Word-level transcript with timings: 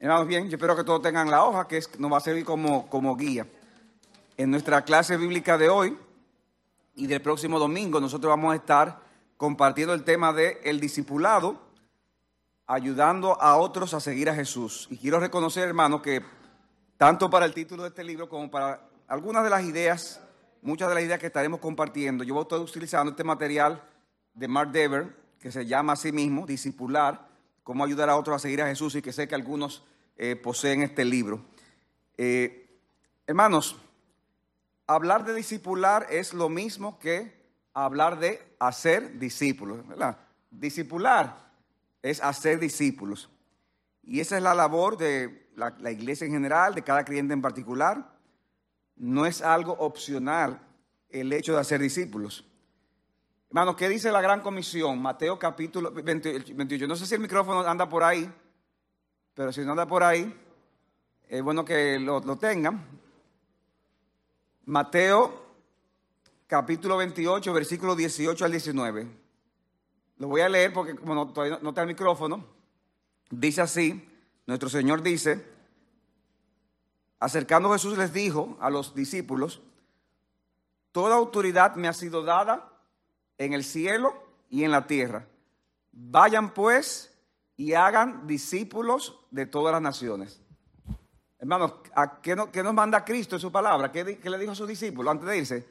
Hermanos, 0.00 0.28
bien, 0.28 0.48
yo 0.48 0.54
espero 0.54 0.76
que 0.76 0.84
todos 0.84 1.02
tengan 1.02 1.28
la 1.28 1.44
hoja, 1.44 1.66
que 1.66 1.82
nos 1.98 2.12
va 2.12 2.18
a 2.18 2.20
servir 2.20 2.44
como, 2.44 2.88
como 2.88 3.16
guía. 3.16 3.48
En 4.36 4.48
nuestra 4.48 4.82
clase 4.82 5.16
bíblica 5.16 5.58
de 5.58 5.68
hoy 5.68 5.98
y 6.94 7.08
del 7.08 7.20
próximo 7.20 7.58
domingo, 7.58 8.00
nosotros 8.00 8.30
vamos 8.30 8.52
a 8.52 8.56
estar 8.56 9.00
compartiendo 9.36 9.94
el 9.94 10.04
tema 10.04 10.32
de 10.32 10.60
discipulado, 10.80 11.60
ayudando 12.68 13.42
a 13.42 13.56
otros 13.56 13.92
a 13.92 13.98
seguir 13.98 14.30
a 14.30 14.36
Jesús. 14.36 14.86
Y 14.88 14.98
quiero 14.98 15.18
reconocer, 15.18 15.66
hermanos, 15.66 16.00
que 16.00 16.22
tanto 16.96 17.28
para 17.28 17.44
el 17.44 17.52
título 17.52 17.82
de 17.82 17.88
este 17.88 18.04
libro 18.04 18.28
como 18.28 18.48
para 18.48 18.80
algunas 19.08 19.42
de 19.42 19.50
las 19.50 19.64
ideas, 19.64 20.20
muchas 20.62 20.88
de 20.90 20.94
las 20.94 21.02
ideas 21.02 21.18
que 21.18 21.26
estaremos 21.26 21.58
compartiendo, 21.58 22.22
yo 22.22 22.34
voy 22.34 22.42
a 22.42 22.44
estar 22.44 22.60
utilizando 22.60 23.10
este 23.10 23.24
material 23.24 23.82
de 24.32 24.46
Mark 24.46 24.70
Dever, 24.70 25.16
que 25.40 25.50
se 25.50 25.66
llama 25.66 25.94
a 25.94 25.96
sí 25.96 26.12
mismo 26.12 26.46
Discipular, 26.46 27.26
cómo 27.64 27.84
ayudar 27.84 28.08
a 28.08 28.16
otros 28.16 28.36
a 28.36 28.38
seguir 28.38 28.62
a 28.62 28.66
Jesús 28.66 28.94
y 28.94 29.02
que 29.02 29.12
sé 29.12 29.28
que 29.28 29.34
algunos 29.34 29.82
eh, 30.18 30.36
poseen 30.36 30.82
este 30.82 31.04
libro. 31.04 31.40
Eh, 32.16 32.68
hermanos, 33.26 33.76
hablar 34.86 35.24
de 35.24 35.32
discipular 35.32 36.06
es 36.10 36.34
lo 36.34 36.48
mismo 36.48 36.98
que 36.98 37.32
hablar 37.72 38.18
de 38.18 38.42
hacer 38.58 39.18
discípulos. 39.18 39.78
Discipular 40.50 41.52
es 42.02 42.22
hacer 42.22 42.58
discípulos. 42.58 43.30
Y 44.02 44.20
esa 44.20 44.36
es 44.36 44.42
la 44.42 44.54
labor 44.54 44.96
de 44.96 45.50
la, 45.54 45.76
la 45.78 45.92
iglesia 45.92 46.26
en 46.26 46.32
general, 46.32 46.74
de 46.74 46.82
cada 46.82 47.04
creyente 47.04 47.34
en 47.34 47.42
particular. 47.42 48.10
No 48.96 49.24
es 49.24 49.40
algo 49.40 49.72
opcional 49.74 50.60
el 51.08 51.32
hecho 51.32 51.54
de 51.54 51.60
hacer 51.60 51.80
discípulos. 51.80 52.44
Hermanos, 53.50 53.76
¿qué 53.76 53.88
dice 53.88 54.12
la 54.12 54.20
gran 54.20 54.42
comisión? 54.42 55.00
Mateo 55.00 55.38
capítulo 55.38 55.90
28. 55.92 56.86
No 56.86 56.96
sé 56.96 57.06
si 57.06 57.14
el 57.14 57.20
micrófono 57.20 57.60
anda 57.60 57.88
por 57.88 58.02
ahí, 58.02 58.30
pero 59.38 59.52
si 59.52 59.60
no 59.60 59.70
anda 59.70 59.86
por 59.86 60.02
ahí, 60.02 60.34
es 61.28 61.42
bueno 61.44 61.64
que 61.64 61.96
lo, 62.00 62.20
tengan. 62.38 62.84
Mateo 64.64 65.46
capítulo 66.48 66.96
28, 66.96 67.52
versículo 67.52 67.94
18 67.94 68.44
al 68.44 68.50
19. 68.50 69.06
Lo 70.16 70.26
voy 70.26 70.40
a 70.40 70.48
leer 70.48 70.72
porque 70.72 70.96
como 70.96 71.14
no, 71.14 71.32
todavía 71.32 71.60
no 71.62 71.68
está 71.68 71.82
el 71.82 71.86
micrófono, 71.86 72.44
dice 73.30 73.60
así, 73.60 74.10
nuestro 74.44 74.68
Señor 74.68 75.02
dice, 75.02 75.46
acercando 77.20 77.72
Jesús 77.72 77.96
les 77.96 78.12
dijo 78.12 78.58
a 78.60 78.70
los 78.70 78.92
discípulos, 78.92 79.62
toda 80.90 81.14
autoridad 81.14 81.76
me 81.76 81.86
ha 81.86 81.92
sido 81.92 82.24
dada 82.24 82.72
en 83.38 83.52
el 83.52 83.62
cielo 83.62 84.20
y 84.50 84.64
en 84.64 84.72
la 84.72 84.88
tierra. 84.88 85.28
Vayan 85.92 86.52
pues 86.52 87.16
y 87.58 87.74
hagan 87.74 88.26
discípulos 88.26 89.18
de 89.30 89.44
todas 89.44 89.74
las 89.74 89.82
naciones. 89.82 90.40
Hermanos, 91.38 91.74
qué, 92.22 92.34
nos 92.34 92.74
manda 92.74 93.04
Cristo 93.04 93.36
en 93.36 93.40
su 93.40 93.52
palabra? 93.52 93.92
¿Qué, 93.92 94.02
le 94.22 94.38
dijo 94.38 94.52
a 94.52 94.54
sus 94.54 94.66
discípulos 94.66 95.12
antes 95.12 95.28
de 95.28 95.36
irse? 95.36 95.68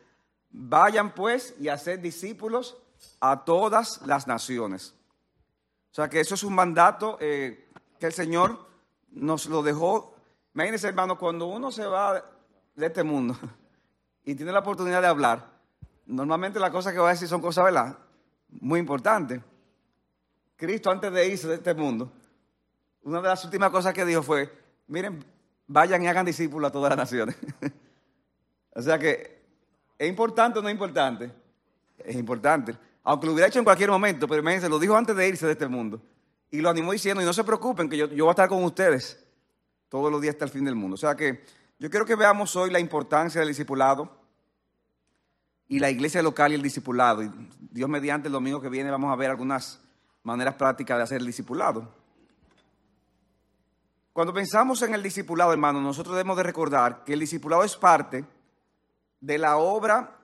Vayan 0.52 1.16
pues 1.16 1.56
y 1.60 1.70
hacer 1.70 2.00
discípulos 2.00 2.78
a 3.20 3.44
todas 3.44 4.02
las 4.06 4.28
naciones. 4.28 4.94
O 5.92 5.96
sea 5.96 6.08
que 6.08 6.20
eso 6.20 6.36
es 6.36 6.44
un 6.44 6.54
mandato 6.54 7.18
eh, 7.20 7.68
que 8.00 8.06
el 8.06 8.14
Señor 8.14 8.68
nos 9.10 9.48
lo 9.48 9.64
dejó. 9.64 10.14
Imagínense, 10.54 10.88
hermano, 10.88 11.18
cuando 11.18 11.48
uno 11.48 11.72
se 11.72 11.88
va 11.88 12.24
de 12.76 12.86
este 12.86 13.02
mundo 13.02 13.36
y 14.24 14.36
tiene 14.36 14.52
la 14.52 14.60
oportunidad 14.60 15.02
de 15.02 15.08
hablar, 15.08 15.58
Normalmente 16.08 16.58
las 16.58 16.72
cosas 16.72 16.94
que 16.94 17.00
voy 17.00 17.10
a 17.10 17.12
decir 17.12 17.28
son 17.28 17.42
cosas, 17.42 17.66
¿verdad? 17.66 17.98
Muy 18.50 18.80
importantes. 18.80 19.42
Cristo 20.58 20.91
antes 20.91 21.11
de 21.13 21.27
irse 21.27 21.47
de 21.47 21.55
este 21.55 21.73
mundo, 21.73 22.11
una 23.03 23.22
de 23.22 23.27
las 23.27 23.45
últimas 23.45 23.69
cosas 23.69 23.94
que 23.94 24.03
dijo 24.03 24.23
fue, 24.23 24.52
miren, 24.88 25.23
vayan 25.67 26.03
y 26.03 26.08
hagan 26.08 26.25
discípulos 26.25 26.69
a 26.69 26.72
todas 26.72 26.89
las 26.89 26.97
naciones. 26.97 27.38
o 28.75 28.81
sea 28.81 28.97
que, 28.97 29.39
¿es 29.97 30.09
importante 30.09 30.59
o 30.59 30.62
no 30.62 30.67
es 30.67 30.73
importante? 30.73 31.31
Es 32.00 32.16
importante. 32.16 32.75
Aunque 33.03 33.28
lo 33.28 33.34
hubiera 33.34 33.47
hecho 33.47 33.59
en 33.59 33.66
cualquier 33.66 33.91
momento, 33.91 34.28
pero 34.28 34.41
imagínense, 34.41 34.67
lo 34.67 34.79
dijo 34.79 34.97
antes 34.97 35.16
de 35.16 35.28
irse 35.28 35.46
de 35.46 35.53
este 35.53 35.67
mundo. 35.67 36.01
Y 36.50 36.59
lo 36.59 36.69
animó 36.69 36.91
diciendo, 36.91 37.22
y 37.22 37.25
no 37.25 37.34
se 37.34 37.44
preocupen, 37.44 37.88
que 37.88 37.96
yo, 37.96 38.07
yo 38.07 38.25
voy 38.25 38.31
a 38.31 38.31
estar 38.31 38.50
con 38.50 38.63
ustedes 38.63 39.23
todos 39.90 40.12
los 40.12 40.19
días 40.22 40.35
hasta 40.35 40.46
el 40.46 40.51
fin 40.51 40.66
del 40.66 40.75
mundo. 40.75 40.96
O 40.96 40.97
sea 40.97 41.16
que 41.16 41.44
yo 41.79 41.90
quiero 41.90 42.06
que 42.06 42.16
veamos 42.16 42.56
hoy 42.56 42.72
la 42.72 42.79
importancia 42.79 43.40
del 43.40 43.50
discipulado 43.50 44.09
y 45.67 45.79
la 45.79 45.90
iglesia 45.90 46.23
local 46.23 46.51
y 46.51 46.56
el 46.56 46.62
discipulado. 46.62 47.23
Y 47.23 47.31
Dios 47.72 47.88
mediante 47.88 48.28
el 48.28 48.34
domingo 48.34 48.59
que 48.59 48.69
viene 48.69 48.90
vamos 48.90 49.13
a 49.13 49.16
ver 49.16 49.29
algunas 49.29 49.79
maneras 50.28 50.56
prácticas 50.56 50.98
de 50.98 51.04
hacer 51.04 51.22
el 51.22 51.26
discipulado. 51.26 51.88
Cuando 54.12 54.34
pensamos 54.34 54.82
en 54.82 54.94
el 54.94 55.02
discipulado, 55.02 55.54
hermano, 55.54 55.80
nosotros 55.80 56.16
debemos 56.16 56.36
de 56.36 56.44
recordar 56.44 57.06
que 57.06 57.14
el 57.14 57.22
discipulado 57.22 57.64
es 57.64 57.78
parte 57.78 58.26
de 59.22 59.38
la 59.38 59.56
obra, 59.56 60.18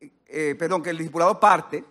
eh, 0.00 0.56
perdón, 0.58 0.82
que 0.82 0.88
el 0.88 0.96
discipulado 0.96 1.38
parte 1.38 1.84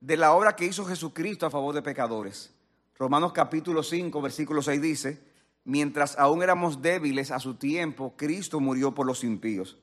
de 0.00 0.16
la 0.16 0.32
obra 0.32 0.56
que 0.56 0.64
hizo 0.64 0.86
Jesucristo 0.86 1.44
a 1.44 1.50
favor 1.50 1.74
de 1.74 1.82
pecadores. 1.82 2.50
Romanos 2.98 3.32
capítulo 3.34 3.82
5, 3.82 4.22
versículo 4.22 4.62
6 4.62 4.80
dice, 4.80 5.22
mientras 5.64 6.18
aún 6.18 6.42
éramos 6.42 6.80
débiles 6.80 7.30
a 7.30 7.40
su 7.40 7.56
tiempo, 7.56 8.14
Cristo 8.16 8.58
murió 8.58 8.94
por 8.94 9.06
los 9.06 9.22
impíos. 9.22 9.76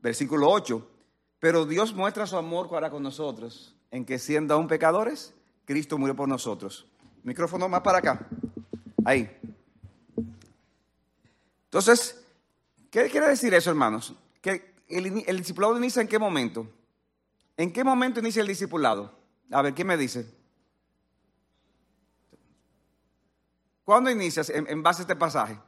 Versículo 0.00 0.50
8, 0.50 0.86
pero 1.40 1.66
Dios 1.66 1.94
muestra 1.94 2.28
su 2.28 2.36
amor 2.36 2.70
para 2.70 2.90
con 2.90 3.02
nosotros 3.02 3.74
en 3.90 4.04
que 4.04 4.20
siendo 4.20 4.54
aún 4.54 4.68
pecadores, 4.68 5.34
Cristo 5.64 5.98
murió 5.98 6.14
por 6.14 6.28
nosotros. 6.28 6.86
Micrófono 7.22 7.68
más 7.68 7.80
para 7.80 7.98
acá. 7.98 8.26
Ahí. 9.04 9.30
Entonces, 11.64 12.24
¿qué 12.90 13.08
quiere 13.10 13.28
decir 13.28 13.52
eso, 13.54 13.70
hermanos? 13.70 14.14
Que 14.40 14.74
el, 14.88 15.24
el 15.26 15.38
discipulado 15.38 15.76
inicia 15.76 16.02
en 16.02 16.08
qué 16.08 16.18
momento? 16.18 16.68
¿En 17.56 17.72
qué 17.72 17.84
momento 17.84 18.20
inicia 18.20 18.42
el 18.42 18.48
discipulado? 18.48 19.16
A 19.50 19.62
ver, 19.62 19.74
¿qué 19.74 19.84
me 19.84 19.96
dice? 19.96 20.26
¿Cuándo 23.84 24.10
inicias 24.10 24.50
en, 24.50 24.66
en, 24.68 24.82
base 24.82 25.02
a 25.02 25.04
este 25.04 25.16
pasaje? 25.16 25.58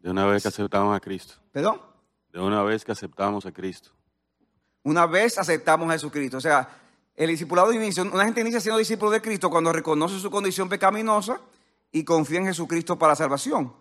De 0.00 0.10
una 0.10 0.26
vez 0.26 0.42
que 0.42 0.48
aceptamos 0.48 0.96
a 0.96 1.00
Cristo. 1.00 1.34
¿Perdón? 1.52 1.80
De 2.32 2.40
una 2.40 2.62
vez 2.62 2.84
que 2.84 2.92
aceptamos 2.92 3.46
a 3.46 3.52
Cristo. 3.52 3.90
Una 4.82 5.06
vez 5.06 5.38
aceptamos 5.38 5.88
a 5.88 5.92
Jesucristo. 5.92 6.38
O 6.38 6.40
sea, 6.40 6.68
el 7.18 7.30
discipulado 7.30 7.72
inicia, 7.72 8.04
una 8.04 8.24
gente 8.24 8.42
inicia 8.42 8.60
siendo 8.60 8.78
discípulo 8.78 9.10
de 9.10 9.20
Cristo 9.20 9.50
cuando 9.50 9.72
reconoce 9.72 10.20
su 10.20 10.30
condición 10.30 10.68
pecaminosa 10.68 11.40
y 11.90 12.04
confía 12.04 12.38
en 12.38 12.46
Jesucristo 12.46 12.96
para 12.96 13.12
la 13.12 13.16
salvación. 13.16 13.74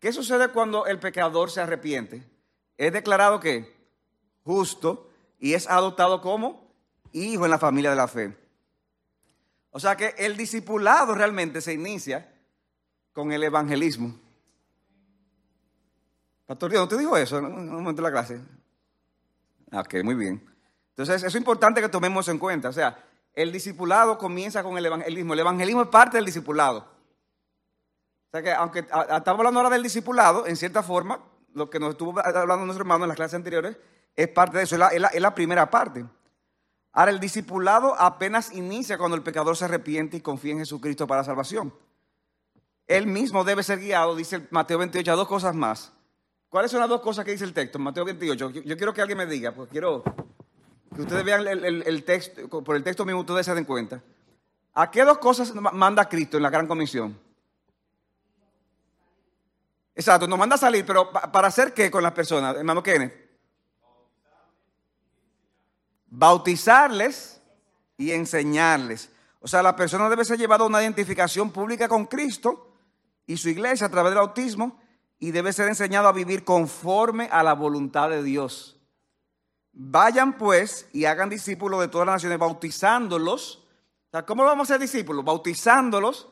¿Qué 0.00 0.12
sucede 0.12 0.48
cuando 0.48 0.86
el 0.86 0.98
pecador 0.98 1.48
se 1.48 1.60
arrepiente? 1.60 2.28
Es 2.76 2.92
declarado 2.92 3.38
que 3.38 3.72
justo 4.42 5.08
y 5.38 5.54
es 5.54 5.70
adoptado 5.70 6.20
como 6.20 6.72
hijo 7.12 7.44
en 7.44 7.52
la 7.52 7.58
familia 7.60 7.90
de 7.90 7.96
la 7.96 8.08
fe. 8.08 8.36
O 9.70 9.78
sea 9.78 9.96
que 9.96 10.16
el 10.18 10.36
discipulado 10.36 11.14
realmente 11.14 11.60
se 11.60 11.74
inicia 11.74 12.34
con 13.12 13.30
el 13.30 13.44
evangelismo. 13.44 14.18
Pastor 16.46 16.72
¿no 16.72 16.88
te 16.88 16.98
dijo 16.98 17.16
eso 17.16 17.38
en 17.38 17.44
un 17.44 17.70
momento 17.70 18.02
la 18.02 18.10
clase? 18.10 18.40
Ah, 19.70 19.82
ok, 19.82 20.02
muy 20.02 20.16
bien. 20.16 20.51
Entonces, 20.92 21.16
eso 21.16 21.28
es 21.28 21.34
importante 21.36 21.80
que 21.80 21.88
tomemos 21.88 22.28
en 22.28 22.38
cuenta. 22.38 22.68
O 22.68 22.72
sea, 22.72 23.02
el 23.34 23.50
discipulado 23.50 24.18
comienza 24.18 24.62
con 24.62 24.76
el 24.76 24.86
evangelismo. 24.86 25.34
El 25.34 25.40
evangelismo 25.40 25.82
es 25.82 25.88
parte 25.88 26.18
del 26.18 26.26
discipulado. 26.26 26.78
O 26.78 28.30
sea 28.30 28.42
que, 28.42 28.52
aunque 28.52 28.80
estamos 28.80 29.26
hablando 29.26 29.60
ahora 29.60 29.70
del 29.70 29.82
discipulado, 29.82 30.46
en 30.46 30.56
cierta 30.56 30.82
forma, 30.82 31.20
lo 31.54 31.68
que 31.70 31.78
nos 31.78 31.90
estuvo 31.90 32.18
hablando 32.18 32.64
nuestro 32.64 32.82
hermano 32.82 33.04
en 33.04 33.08
las 33.08 33.16
clases 33.16 33.34
anteriores, 33.34 33.76
es 34.16 34.28
parte 34.28 34.58
de 34.58 34.64
eso, 34.64 34.76
es 34.90 35.20
la, 35.20 35.34
primera 35.34 35.70
parte. 35.70 36.04
Ahora, 36.92 37.10
el 37.10 37.20
discipulado 37.20 37.94
apenas 37.98 38.52
inicia 38.52 38.98
cuando 38.98 39.16
el 39.16 39.22
pecador 39.22 39.56
se 39.56 39.64
arrepiente 39.64 40.18
y 40.18 40.20
confía 40.20 40.52
en 40.52 40.58
Jesucristo 40.58 41.06
para 41.06 41.22
la 41.22 41.24
salvación. 41.24 41.72
Él 42.86 43.06
mismo 43.06 43.44
debe 43.44 43.62
ser 43.62 43.78
guiado, 43.78 44.14
dice 44.14 44.46
Mateo 44.50 44.78
28, 44.78 45.12
a 45.12 45.16
dos 45.16 45.28
cosas 45.28 45.54
más. 45.54 45.92
¿Cuáles 46.50 46.70
son 46.70 46.80
las 46.80 46.88
dos 46.88 47.00
cosas 47.00 47.24
que 47.24 47.30
dice 47.30 47.44
el 47.44 47.54
texto? 47.54 47.78
Mateo 47.78 48.04
28. 48.04 48.50
Yo, 48.50 48.76
quiero 48.76 48.92
que 48.92 49.00
alguien 49.00 49.16
me 49.16 49.26
diga, 49.26 49.52
porque 49.52 49.72
quiero 49.72 50.04
que 50.94 51.02
ustedes 51.02 51.24
vean 51.24 51.46
el, 51.46 52.04
texto, 52.04 52.48
por 52.62 52.76
el 52.76 52.82
texto 52.82 53.04
mismo 53.04 53.20
ustedes 53.20 53.46
se 53.46 53.54
den 53.54 53.64
cuenta. 53.64 54.02
¿A 54.74 54.90
qué 54.90 55.04
dos 55.04 55.18
cosas 55.18 55.54
manda 55.54 56.08
Cristo 56.08 56.36
en 56.36 56.42
la 56.42 56.50
gran 56.50 56.66
comisión? 56.66 57.18
Exacto, 59.94 60.26
nos 60.26 60.38
manda 60.38 60.56
a 60.56 60.58
salir, 60.58 60.86
pero 60.86 61.10
¿para 61.10 61.48
hacer 61.48 61.74
qué 61.74 61.90
con 61.90 62.02
las 62.02 62.12
personas, 62.12 62.56
hermano 62.56 62.82
Kenneth? 62.82 63.14
Bautizarles 66.06 67.40
y 67.96 68.12
enseñarles. 68.12 69.10
O 69.40 69.48
sea, 69.48 69.62
la 69.62 69.76
persona 69.76 70.08
debe 70.08 70.24
ser 70.24 70.38
llevada 70.38 70.64
a 70.64 70.66
una 70.66 70.82
identificación 70.82 71.50
pública 71.50 71.88
con 71.88 72.06
Cristo 72.06 72.74
y 73.26 73.36
su 73.36 73.48
iglesia 73.48 73.86
a 73.86 73.90
través 73.90 74.10
del 74.10 74.18
bautismo 74.18 74.80
y 75.18 75.30
debe 75.30 75.52
ser 75.52 75.68
enseñado 75.68 76.08
a 76.08 76.12
vivir 76.12 76.44
conforme 76.44 77.28
a 77.30 77.42
la 77.42 77.54
voluntad 77.54 78.08
de 78.10 78.22
Dios. 78.22 78.81
Vayan 79.72 80.36
pues 80.36 80.86
y 80.92 81.06
hagan 81.06 81.30
discípulos 81.30 81.80
de 81.80 81.88
todas 81.88 82.06
las 82.06 82.16
naciones, 82.16 82.38
bautizándolos. 82.38 83.66
¿Cómo 84.26 84.44
vamos 84.44 84.70
a 84.70 84.74
ser 84.74 84.80
discípulos? 84.80 85.24
Bautizándolos 85.24 86.28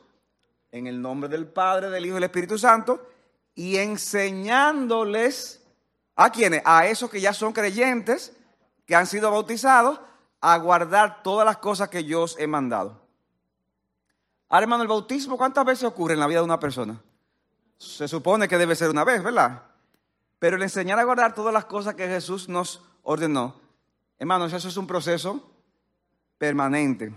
en 0.70 0.86
el 0.86 1.00
nombre 1.00 1.28
del 1.28 1.46
Padre, 1.48 1.90
del 1.90 2.04
Hijo 2.04 2.14
y 2.14 2.16
del 2.16 2.24
Espíritu 2.24 2.58
Santo, 2.58 3.06
y 3.54 3.76
enseñándoles 3.76 5.66
a 6.16 6.30
quienes, 6.30 6.62
a 6.64 6.86
esos 6.86 7.10
que 7.10 7.20
ya 7.20 7.32
son 7.32 7.52
creyentes, 7.52 8.36
que 8.86 8.94
han 8.94 9.06
sido 9.06 9.30
bautizados, 9.30 10.00
a 10.40 10.56
guardar 10.58 11.22
todas 11.22 11.44
las 11.44 11.58
cosas 11.58 11.88
que 11.88 12.04
yo 12.04 12.22
os 12.22 12.38
he 12.38 12.46
mandado. 12.46 13.00
Ahora, 14.48 14.64
hermano, 14.64 14.82
el 14.82 14.88
bautismo, 14.88 15.36
¿cuántas 15.36 15.64
veces 15.64 15.84
ocurre 15.84 16.14
en 16.14 16.20
la 16.20 16.26
vida 16.26 16.40
de 16.40 16.44
una 16.44 16.60
persona? 16.60 17.00
Se 17.78 18.08
supone 18.08 18.48
que 18.48 18.58
debe 18.58 18.76
ser 18.76 18.90
una 18.90 19.04
vez, 19.04 19.22
¿verdad? 19.22 19.62
Pero 20.38 20.56
el 20.56 20.62
enseñar 20.62 20.98
a 20.98 21.04
guardar 21.04 21.34
todas 21.34 21.54
las 21.54 21.66
cosas 21.66 21.94
que 21.94 22.06
Jesús 22.06 22.48
nos 22.48 22.82
ordenó, 23.02 23.60
hermanos, 24.18 24.52
eso 24.52 24.68
es 24.68 24.76
un 24.76 24.86
proceso 24.86 25.50
permanente. 26.38 27.12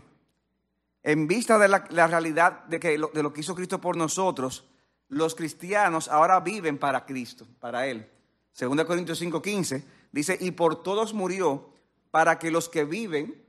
En 1.04 1.28
vista 1.28 1.58
de 1.58 1.68
la, 1.68 2.08
realidad 2.08 2.64
de, 2.66 2.80
que 2.80 2.90
de 2.92 3.24
lo 3.24 3.34
que 3.34 3.42
hizo 3.42 3.56
Cristo 3.56 3.82
por 3.82 3.98
nosotros, 3.98 4.66
los 5.10 5.36
cristianos 5.36 6.08
ahora 6.08 6.40
viven 6.40 6.78
para 6.78 7.06
Cristo, 7.06 7.46
para 7.60 7.88
Él. 7.88 8.10
2 8.58 8.86
Corintios 8.86 9.22
5:15 9.22 9.84
dice, 10.12 10.38
y 10.40 10.52
por 10.52 10.84
todos 10.84 11.14
murió 11.14 11.70
para 12.12 12.38
que 12.38 12.52
los 12.52 12.70
que 12.70 12.86
viven, 12.86 13.44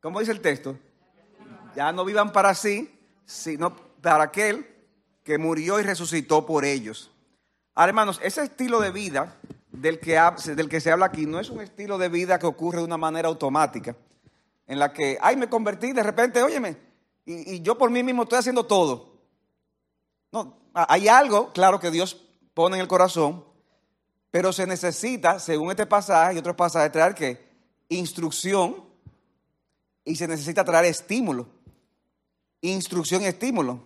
¿cómo 0.00 0.20
dice 0.20 0.32
el 0.32 0.40
texto? 0.40 0.78
Ya 1.76 1.92
no 1.92 2.04
vivan 2.04 2.32
para 2.32 2.54
sí, 2.54 2.98
sino 3.24 3.76
para 4.00 4.24
aquel 4.24 4.66
que 5.22 5.38
murió 5.38 5.78
y 5.78 5.82
resucitó 5.82 6.46
por 6.46 6.64
ellos. 6.64 7.10
Ahora, 7.74 7.90
hermanos, 7.90 8.18
ese 8.22 8.42
estilo 8.42 8.80
de 8.80 8.90
vida 8.90 9.36
del 9.72 10.00
que, 10.00 10.18
del 10.54 10.68
que 10.68 10.80
se 10.80 10.90
habla 10.90 11.06
aquí 11.06 11.26
no 11.26 11.38
es 11.38 11.50
un 11.50 11.60
estilo 11.60 11.98
de 11.98 12.08
vida 12.08 12.38
que 12.38 12.46
ocurre 12.46 12.78
de 12.78 12.84
una 12.84 12.96
manera 12.96 13.28
automática, 13.28 13.96
en 14.66 14.78
la 14.78 14.92
que, 14.92 15.18
ay, 15.20 15.36
me 15.36 15.48
convertí 15.48 15.92
de 15.92 16.02
repente, 16.02 16.42
óyeme, 16.42 16.76
y, 17.24 17.56
y 17.56 17.60
yo 17.62 17.76
por 17.76 17.90
mí 17.90 18.02
mismo 18.02 18.24
estoy 18.24 18.38
haciendo 18.38 18.64
todo. 18.66 19.14
No, 20.32 20.56
hay 20.72 21.08
algo, 21.08 21.52
claro, 21.52 21.80
que 21.80 21.90
Dios 21.90 22.24
pone 22.54 22.76
en 22.76 22.82
el 22.82 22.88
corazón, 22.88 23.44
pero 24.30 24.52
se 24.52 24.66
necesita, 24.66 25.38
según 25.38 25.70
este 25.70 25.86
pasaje 25.86 26.34
y 26.34 26.38
otros 26.38 26.56
pasajes, 26.56 26.92
traer 26.92 27.14
que 27.14 27.50
instrucción 27.88 28.84
y 30.04 30.16
se 30.16 30.28
necesita 30.28 30.64
traer 30.64 30.86
estímulo. 30.86 31.48
Instrucción 32.60 33.22
y 33.22 33.26
estímulo. 33.26 33.82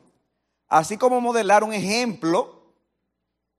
Así 0.69 0.97
como 0.97 1.21
modelar 1.21 1.65
un 1.65 1.73
ejemplo 1.73 2.63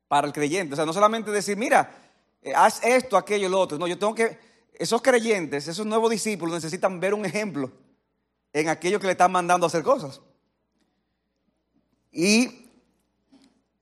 para 0.07 0.27
el 0.27 0.33
creyente. 0.33 0.73
O 0.73 0.75
sea, 0.75 0.85
no 0.85 0.93
solamente 0.93 1.31
decir, 1.31 1.57
mira, 1.57 2.04
eh, 2.45 2.53
haz 2.55 2.79
esto, 2.83 3.17
aquello, 3.17 3.49
lo 3.49 3.59
otro. 3.59 3.79
No, 3.79 3.87
yo 3.87 3.97
tengo 3.97 4.13
que, 4.13 4.37
esos 4.75 5.01
creyentes, 5.01 5.67
esos 5.67 5.85
nuevos 5.85 6.11
discípulos 6.11 6.53
necesitan 6.53 6.99
ver 6.99 7.15
un 7.15 7.25
ejemplo 7.25 7.71
en 8.53 8.69
aquello 8.69 8.99
que 8.99 9.07
le 9.07 9.13
están 9.13 9.31
mandando 9.31 9.65
a 9.65 9.67
hacer 9.67 9.81
cosas. 9.81 10.21
Y 12.11 12.69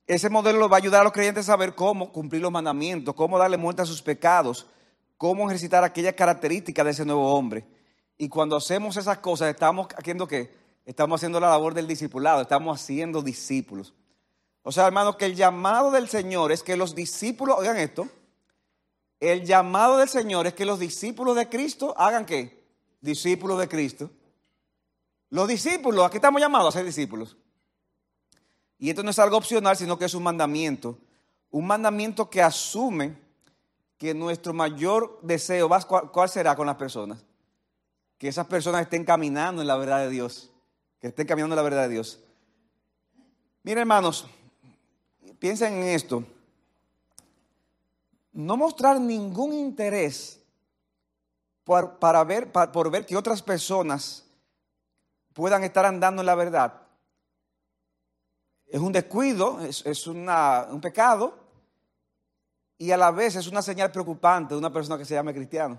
ese 0.06 0.30
modelo 0.30 0.66
va 0.66 0.78
a 0.78 0.80
ayudar 0.80 1.02
a 1.02 1.04
los 1.04 1.12
creyentes 1.12 1.44
a 1.44 1.52
saber 1.52 1.74
cómo 1.74 2.10
cumplir 2.10 2.40
los 2.40 2.50
mandamientos, 2.50 3.14
cómo 3.14 3.38
darle 3.38 3.58
muerte 3.58 3.82
a 3.82 3.86
sus 3.86 4.00
pecados, 4.00 4.66
cómo 5.18 5.46
ejercitar 5.46 5.84
aquellas 5.84 6.14
características 6.14 6.86
de 6.86 6.90
ese 6.92 7.04
nuevo 7.04 7.34
hombre. 7.34 7.66
Y 8.16 8.30
cuando 8.30 8.56
hacemos 8.56 8.96
esas 8.96 9.18
cosas, 9.18 9.50
estamos 9.50 9.88
haciendo 9.94 10.26
qué? 10.26 10.54
Estamos 10.86 11.20
haciendo 11.20 11.38
la 11.38 11.50
labor 11.50 11.74
del 11.74 11.86
discipulado, 11.86 12.40
estamos 12.40 12.80
haciendo 12.80 13.20
discípulos. 13.20 13.92
O 14.62 14.72
sea, 14.72 14.86
hermanos, 14.86 15.16
que 15.16 15.26
el 15.26 15.36
llamado 15.36 15.90
del 15.90 16.08
Señor 16.08 16.50
es 16.50 16.62
que 16.62 16.78
los 16.78 16.94
discípulos, 16.94 17.58
oigan 17.58 17.76
esto, 17.76 18.08
el 19.24 19.44
llamado 19.44 19.98
del 19.98 20.08
Señor 20.08 20.46
es 20.46 20.54
que 20.54 20.64
los 20.64 20.78
discípulos 20.78 21.36
de 21.36 21.48
Cristo 21.48 21.94
hagan 21.96 22.26
qué? 22.26 22.64
Discípulos 23.00 23.58
de 23.58 23.68
Cristo. 23.68 24.10
Los 25.30 25.48
discípulos, 25.48 26.06
aquí 26.06 26.16
estamos 26.16 26.40
llamados 26.40 26.74
a 26.74 26.78
ser 26.78 26.86
discípulos. 26.86 27.36
Y 28.78 28.90
esto 28.90 29.02
no 29.02 29.10
es 29.10 29.18
algo 29.18 29.36
opcional, 29.36 29.76
sino 29.76 29.98
que 29.98 30.04
es 30.04 30.14
un 30.14 30.22
mandamiento. 30.22 30.98
Un 31.50 31.66
mandamiento 31.66 32.28
que 32.28 32.42
asume 32.42 33.16
que 33.98 34.14
nuestro 34.14 34.52
mayor 34.52 35.18
deseo, 35.22 35.70
¿cuál 36.12 36.28
será 36.28 36.54
con 36.54 36.66
las 36.66 36.76
personas? 36.76 37.24
Que 38.18 38.28
esas 38.28 38.46
personas 38.46 38.82
estén 38.82 39.04
caminando 39.04 39.62
en 39.62 39.68
la 39.68 39.76
verdad 39.76 40.00
de 40.00 40.10
Dios. 40.10 40.50
Que 41.00 41.08
estén 41.08 41.26
caminando 41.26 41.54
en 41.54 41.56
la 41.56 41.62
verdad 41.62 41.82
de 41.82 41.88
Dios. 41.88 42.20
Miren, 43.62 43.80
hermanos, 43.80 44.26
piensen 45.38 45.72
en 45.74 45.88
esto. 45.88 46.24
No 48.34 48.56
mostrar 48.56 49.00
ningún 49.00 49.54
interés 49.54 50.40
por, 51.64 51.98
para 51.98 52.22
ver, 52.24 52.52
por 52.52 52.90
ver 52.90 53.06
que 53.06 53.16
otras 53.16 53.40
personas 53.40 54.24
puedan 55.32 55.64
estar 55.64 55.86
andando 55.86 56.20
en 56.20 56.26
la 56.26 56.34
verdad. 56.34 56.82
Es 58.66 58.80
un 58.80 58.92
descuido, 58.92 59.60
es, 59.60 60.06
un 60.06 60.80
pecado, 60.82 61.38
y 62.76 62.90
a 62.90 62.96
la 62.96 63.12
vez 63.12 63.36
es 63.36 63.46
una 63.46 63.62
señal 63.62 63.92
preocupante 63.92 64.54
de 64.54 64.58
una 64.58 64.72
persona 64.72 64.98
que 64.98 65.04
se 65.04 65.14
llame 65.14 65.32
cristiano. 65.32 65.78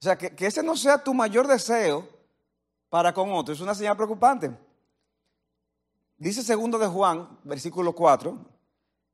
O 0.00 0.02
sea, 0.02 0.16
que, 0.16 0.34
ese 0.46 0.62
no 0.62 0.76
sea 0.76 1.02
tu 1.02 1.12
mayor 1.12 1.46
deseo 1.46 2.08
para 2.88 3.12
con 3.12 3.30
otro, 3.32 3.52
es 3.52 3.60
una 3.60 3.74
señal 3.74 3.96
preocupante. 3.96 4.50
Dice 6.16 6.42
segundo 6.42 6.78
de 6.78 6.86
Juan, 6.86 7.38
versículo 7.44 7.94
4, 7.94 8.38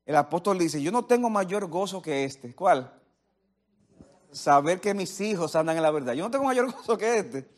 el 0.04 0.16
apóstol 0.16 0.58
dice, 0.58 0.82
yo 0.82 0.90
no 0.90 1.04
tengo 1.04 1.30
mayor 1.30 1.66
gozo 1.66 2.02
que 2.02 2.24
este. 2.24 2.54
¿Cuál? 2.54 2.92
Saber 4.30 4.80
que 4.80 4.94
mis 4.94 5.20
hijos 5.20 5.54
andan 5.54 5.76
en 5.76 5.82
la 5.82 5.90
verdad. 5.90 6.14
Yo 6.14 6.24
no 6.24 6.30
tengo 6.30 6.44
mayor 6.44 6.72
gozo 6.72 6.98
que 6.98 7.18
este. 7.18 7.48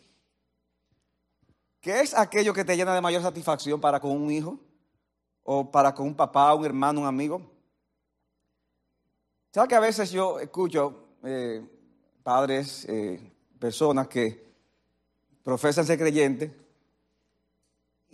¿Qué 1.81 2.01
es 2.01 2.15
aquello 2.15 2.55
que 2.55 2.65
te 2.65 2.77
llena 2.77 2.95
de 2.95 3.01
mayor 3.01 3.23
satisfacción 3.23 3.81
para 3.81 4.01
con 4.01 4.11
un 4.13 4.31
hijo? 4.31 4.59
¿O 5.43 5.71
para 5.71 5.95
con 5.95 6.07
un 6.07 6.15
papá, 6.15 6.55
un 6.55 6.65
hermano, 6.65 7.01
un 7.03 7.07
amigo? 7.07 7.43
¿Sabes 9.53 9.69
que 9.69 9.75
a 9.75 9.81
veces 9.81 10.11
yo 10.11 10.41
escucho 10.41 11.09
eh, 11.23 11.63
padres, 12.23 12.87
eh, 12.89 13.33
personas 13.59 14.09
que 14.09 14.45
profesan 15.43 15.85
ser 15.85 15.99
creyentes 15.99 16.51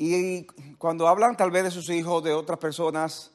y 0.02 0.46
cuando 0.78 1.06
hablan 1.06 1.36
tal 1.36 1.50
vez 1.50 1.64
de 1.64 1.70
sus 1.70 1.90
hijos, 1.90 2.24
de 2.24 2.32
otras 2.32 2.58
personas, 2.58 3.32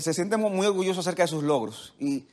se 0.00 0.14
sienten 0.14 0.40
muy 0.40 0.66
orgullosos 0.66 1.06
acerca 1.06 1.22
de 1.24 1.28
sus 1.28 1.42
logros. 1.42 1.94
Y, 1.98 2.26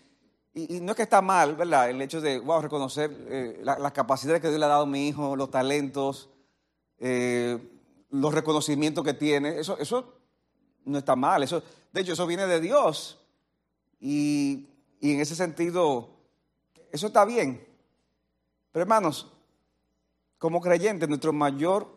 no 0.54 0.92
es 0.92 0.98
que 0.98 1.04
está 1.04 1.22
mal, 1.22 1.56
¿verdad? 1.56 1.90
El 1.90 2.02
hecho 2.02 2.20
de, 2.20 2.40
wow, 2.40 2.62
reconocer 2.62 3.10
eh, 3.30 3.62
las 3.64 3.92
capacidades 3.94 4.42
que 4.42 4.50
Dios 4.50 4.60
le 4.60 4.66
ha 4.66 4.70
dado 4.70 4.84
a 4.84 4.88
mi 4.88 5.08
hijo, 5.08 5.36
los 5.38 5.50
talentos, 5.50 6.30
los 7.00 8.34
reconocimientos 8.34 9.04
que 9.04 9.14
tiene. 9.14 9.60
Eso, 9.60 9.78
eso 9.78 10.14
no 10.86 10.98
está 10.98 11.16
mal. 11.16 11.44
Eso, 11.44 11.64
de 11.92 12.02
hecho, 12.02 12.14
eso 12.14 12.28
viene 12.28 12.46
de 12.48 12.60
Dios. 12.60 13.18
Y, 14.00 14.68
en 15.02 15.20
ese 15.20 15.36
sentido, 15.36 16.10
eso 16.92 17.08
está 17.08 17.26
bien. 17.26 17.66
Pero 18.72 18.84
hermanos, 18.84 19.32
como 20.38 20.62
creyentes, 20.62 21.08
nuestra 21.08 21.32
mayor 21.32 21.88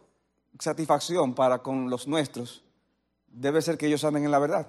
satisfacción 0.58 1.34
para 1.34 1.62
con 1.62 1.90
los 1.90 2.06
nuestros 2.06 2.62
debe 3.26 3.62
ser 3.62 3.76
que 3.76 3.86
ellos 3.86 4.04
anden 4.04 4.24
en 4.24 4.30
la 4.30 4.38
verdad. 4.38 4.68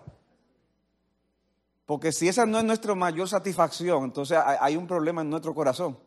Porque 1.86 2.12
si 2.12 2.28
esa 2.28 2.46
no 2.46 2.58
es 2.58 2.64
nuestra 2.64 2.96
mayor 2.96 3.30
satisfacción, 3.30 4.06
entonces 4.06 4.38
hay 4.38 4.76
un 4.76 4.88
problema 4.88 5.22
en 5.22 5.30
nuestro 5.30 5.54
corazón. 5.54 5.98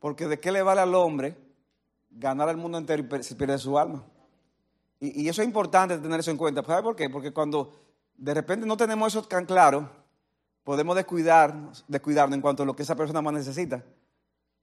Porque 0.00 0.26
de 0.26 0.40
qué 0.40 0.50
le 0.50 0.62
vale 0.62 0.80
al 0.80 0.94
hombre 0.94 1.36
ganar 2.10 2.48
al 2.48 2.56
mundo 2.56 2.78
entero 2.78 3.04
se 3.22 3.34
pierde 3.34 3.58
su 3.58 3.78
alma. 3.78 4.04
Y, 5.00 5.28
eso 5.28 5.42
es 5.42 5.46
importante 5.46 5.98
tener 5.98 6.20
eso 6.20 6.30
en 6.30 6.36
cuenta. 6.36 6.64
¿Sabe 6.64 6.82
por 6.82 6.96
qué? 6.96 7.10
Porque 7.10 7.32
cuando 7.32 7.74
de 8.16 8.32
repente 8.32 8.66
no 8.66 8.76
tenemos 8.76 9.12
eso 9.12 9.22
tan 9.22 9.44
claro, 9.44 9.90
podemos 10.62 10.96
descuidar, 10.96 11.54
descuidarnos 11.88 12.36
en 12.36 12.40
cuanto 12.40 12.62
a 12.62 12.66
lo 12.66 12.74
que 12.74 12.82
esa 12.82 12.96
persona 12.96 13.20
más 13.20 13.34
necesita. 13.34 13.84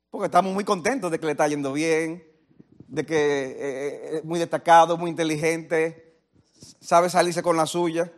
Porque 0.10 0.26
estamos 0.26 0.54
muy 0.54 0.64
contentos 0.64 1.12
de 1.12 1.20
que 1.20 1.26
le 1.26 1.34
está 1.34 1.48
yendo 1.48 1.74
bien, 1.74 2.24
de 2.88 3.06
que 3.06 3.16
eh, 3.16 3.56
eh, 3.60 4.18
es 4.18 4.26
muy 4.26 4.40
destacado, 4.40 4.98
muy 4.98 5.12
inteligente, 5.12 6.18
sabe 6.80 7.10
salirse 7.10 7.44
con 7.44 7.56
la 7.56 7.66
suya. 7.66 8.12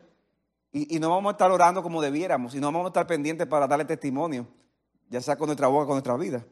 Y, 0.76 1.00
no 1.00 1.12
vamos 1.12 1.30
a 1.30 1.34
estar 1.34 1.52
orando 1.52 1.84
como 1.84 2.02
debiéramos, 2.02 2.56
y 2.56 2.60
no 2.60 2.66
vamos 2.72 2.86
a 2.86 2.88
estar 2.88 3.06
pendientes 3.06 3.46
para 3.46 3.68
darle 3.68 3.86
testimonio, 3.86 4.48
ya 5.08 5.22
sea 5.22 5.38
con 5.38 5.46
nuestra 5.46 5.68
boca, 5.68 5.86
con 5.86 5.94
nuestra 5.94 6.18
vida. 6.18 6.44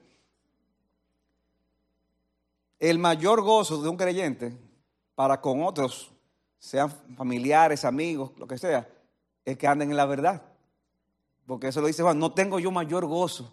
El 2.79 2.99
mayor 2.99 3.41
gozo 3.41 3.81
de 3.81 3.89
un 3.89 3.97
creyente 3.97 4.55
para 5.15 5.41
con 5.41 5.63
otros 5.63 6.11
sean 6.59 6.91
familiares, 7.17 7.83
amigos, 7.83 8.31
lo 8.37 8.47
que 8.47 8.59
sea, 8.59 8.87
es 9.43 9.57
que 9.57 9.65
anden 9.65 9.89
en 9.89 9.97
la 9.97 10.05
verdad. 10.05 10.43
Porque 11.47 11.69
eso 11.69 11.81
lo 11.81 11.87
dice 11.87 12.03
Juan, 12.03 12.19
no 12.19 12.31
tengo 12.31 12.59
yo 12.59 12.69
mayor 12.69 13.07
gozo 13.07 13.51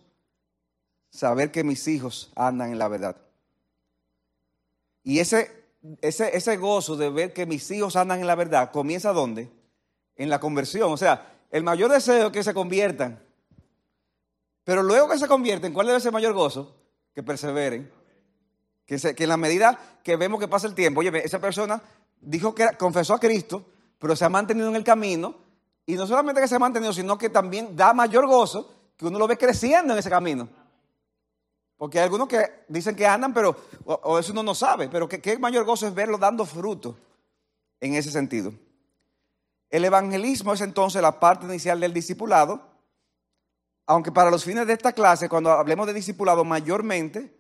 saber 1.08 1.50
que 1.50 1.64
mis 1.64 1.88
hijos 1.88 2.30
andan 2.37 2.72
en 2.72 2.78
la 2.78 2.88
verdad. 2.88 3.16
Y 5.02 5.20
ese, 5.20 5.50
ese, 6.02 6.37
ese 6.37 6.58
gozo 6.58 6.96
de 6.96 7.08
ver 7.08 7.32
que 7.32 7.46
mis 7.46 7.70
hijos 7.70 7.96
andan 7.96 8.20
en 8.20 8.26
la 8.26 8.34
verdad 8.34 8.70
comienza 8.70 9.14
¿dónde? 9.14 9.50
En 10.18 10.28
la 10.28 10.38
conversión. 10.38 10.92
O 10.92 10.96
sea, 10.98 11.38
el 11.50 11.64
mayor 11.64 11.90
deseo 11.90 12.26
es 12.26 12.32
que 12.32 12.42
se 12.42 12.52
conviertan. 12.52 13.22
Pero 14.64 14.82
luego 14.82 15.08
que 15.08 15.18
se 15.18 15.26
convierten, 15.26 15.72
¿cuál 15.72 15.87
debe 15.87 15.98
ser 15.98 16.08
el 16.08 16.12
mayor 16.12 16.34
gozo? 16.34 16.76
Que 17.14 17.22
perseveren. 17.22 17.90
Que, 18.84 18.96
en 19.16 19.28
la 19.28 19.38
medida 19.38 19.78
que 20.02 20.16
vemos 20.16 20.38
que 20.38 20.46
pasa 20.46 20.66
el 20.66 20.75
tiempo, 20.75 21.00
oye, 21.00 21.10
esa 21.25 21.40
persona 21.40 21.80
dijo 22.20 22.54
que 22.54 22.68
confesó 22.78 23.14
a 23.14 23.20
Cristo, 23.20 23.64
pero 23.98 24.14
se 24.14 24.26
ha 24.26 24.28
mantenido 24.28 24.68
en 24.68 24.76
el 24.76 24.84
camino, 24.84 25.37
y 25.87 25.94
no 25.94 26.06
solamente 26.06 26.42
que 26.42 26.48
se 26.48 26.56
ha 26.56 26.58
mantenido, 26.58 26.92
sino 26.92 27.16
que 27.16 27.30
también 27.30 27.75
da 27.75 27.94
mayor 27.94 28.26
gozo 28.26 28.75
que 28.96 29.06
uno 29.06 29.18
lo 29.18 29.26
ve 29.26 29.38
creciendo 29.38 29.94
en 29.94 29.98
ese 30.00 30.10
camino. 30.10 30.48
Porque 31.78 31.98
hay 31.98 32.04
algunos 32.04 32.28
que 32.28 32.64
dicen 32.68 32.94
que 32.94 33.06
andan, 33.06 33.32
pero, 33.32 33.56
o, 33.87 34.18
eso 34.18 34.32
uno 34.32 34.42
no 34.42 34.54
sabe, 34.54 34.88
pero 34.88 35.08
que 35.08 35.38
mayor 35.38 35.64
gozo 35.64 35.87
es 35.87 35.94
verlo 35.94 36.18
dando 36.18 36.44
fruto 36.44 36.94
en 37.80 37.94
ese 37.94 38.10
sentido. 38.10 38.52
El 39.70 39.84
evangelismo 39.84 40.54
es 40.54 40.60
entonces 40.60 41.02
la 41.02 41.20
parte 41.20 41.46
inicial 41.46 41.80
del 41.80 41.92
discipulado, 41.92 42.62
aunque 43.87 44.12
para 44.12 44.30
los 44.30 44.44
fines 44.44 44.66
de 44.66 44.72
esta 44.72 44.92
clase, 44.92 45.28
cuando 45.28 45.50
hablemos 45.50 45.87
de 45.87 45.94
discipulado, 45.94 46.44
mayormente 46.44 47.34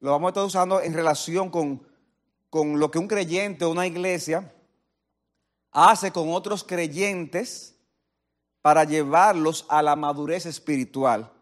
lo 0.00 0.10
vamos 0.10 0.28
a 0.28 0.30
estar 0.30 0.44
usando 0.44 0.80
en 0.80 0.94
relación 0.94 1.50
con, 1.50 1.86
con 2.50 2.78
lo 2.78 2.90
que 2.90 2.98
un 2.98 3.08
creyente 3.08 3.64
o 3.64 3.70
una 3.70 3.86
iglesia 3.86 4.52
hace 5.70 6.10
con 6.10 6.30
otros 6.30 6.64
creyentes 6.64 7.74
para 8.60 8.84
llevarlos 8.84 9.64
a 9.68 9.82
la 9.82 9.96
madurez 9.96 10.46
espiritual. 10.46 11.32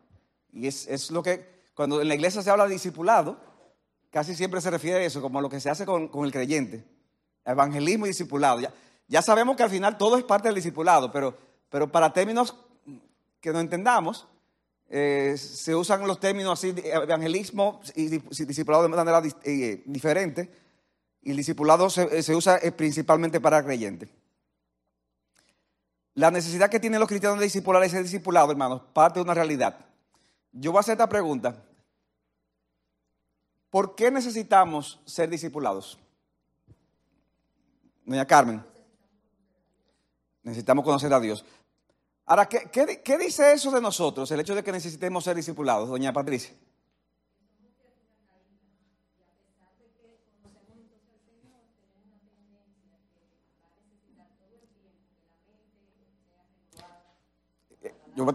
Y 0.53 0.67
es, 0.67 0.87
es 0.87 1.11
lo 1.11 1.23
que, 1.23 1.71
cuando 1.75 2.01
en 2.01 2.09
la 2.09 2.15
iglesia 2.15 2.43
se 2.43 2.51
habla 2.51 2.67
de 2.67 2.73
discipulado, 2.73 3.39
casi 4.11 4.35
siempre 4.35 4.61
se 4.61 4.71
refiere 4.71 4.99
a 4.99 5.03
eso, 5.03 5.21
como 5.21 5.39
a 5.39 5.43
lo 5.43 5.49
que 5.49 5.61
se 5.61 5.71
hace 5.71 5.85
con, 5.85 6.09
con 6.09 6.25
el 6.25 6.33
creyente. 6.33 6.85
Evangelismo 7.45 8.07
y 8.07 8.11
discipulado. 8.11 8.61
Ya, 8.61 8.73
ya 9.11 9.23
sabemos 9.23 9.57
que 9.57 9.65
al 9.65 9.71
final 9.71 9.99
todo 9.99 10.17
es 10.17 10.23
parte 10.23 10.47
del 10.47 10.55
discipulado, 10.55 11.11
pero, 11.11 11.37
pero 11.69 11.91
para 11.91 12.13
términos 12.13 12.55
que 13.41 13.53
no 13.53 13.59
entendamos, 13.59 14.29
eh, 14.89 15.37
se 15.37 15.75
usan 15.75 16.07
los 16.07 16.21
términos 16.21 16.53
así, 16.53 16.73
evangelismo 16.85 17.81
y 17.97 18.07
di- 18.07 18.23
discipulado 18.47 18.85
de 18.85 18.89
manera 18.89 19.21
eh, 19.43 19.83
diferente, 19.85 20.49
y 21.23 21.33
el 21.33 21.37
discipulado 21.37 21.91
se, 21.91 22.23
se 22.23 22.37
usa 22.37 22.59
eh, 22.63 22.71
principalmente 22.71 23.41
para 23.41 23.65
creyentes. 23.65 24.09
La 26.15 26.31
necesidad 26.31 26.71
que 26.71 26.79
tienen 26.79 27.01
los 27.01 27.09
cristianos 27.09 27.41
de 27.41 27.47
discipular 27.47 27.85
y 27.85 27.89
ser 27.91 28.05
discipulado, 28.05 28.53
hermanos, 28.53 28.83
parte 28.93 29.19
de 29.19 29.25
una 29.25 29.35
realidad. 29.35 29.77
Yo 30.53 30.71
voy 30.71 30.79
a 30.79 30.81
hacer 30.81 30.93
esta 30.93 31.09
pregunta. 31.09 31.65
¿Por 33.71 33.97
qué 33.97 34.11
necesitamos 34.13 35.01
ser 35.05 35.29
discipulados? 35.29 35.99
Doña 38.05 38.25
Carmen. 38.25 38.70
Necesitamos 40.51 40.85
conocer 40.85 41.13
a 41.15 41.21
Dios. 41.21 41.45
Ahora, 42.27 42.47
¿qué, 42.47 42.69
qué- 42.73 43.03
qué 43.03 43.19
dice 43.19 43.53
eso 43.53 43.71
de 43.71 43.81
nosotros, 43.81 44.31
el 44.31 44.41
hecho 44.41 44.55
de 44.55 44.63
que 44.63 44.73
necesitemos 44.73 45.25
ser 45.25 45.37
discipulados, 45.37 45.89
doña 45.89 46.13
Patricia? 46.13 46.55
Yo- 58.17 58.27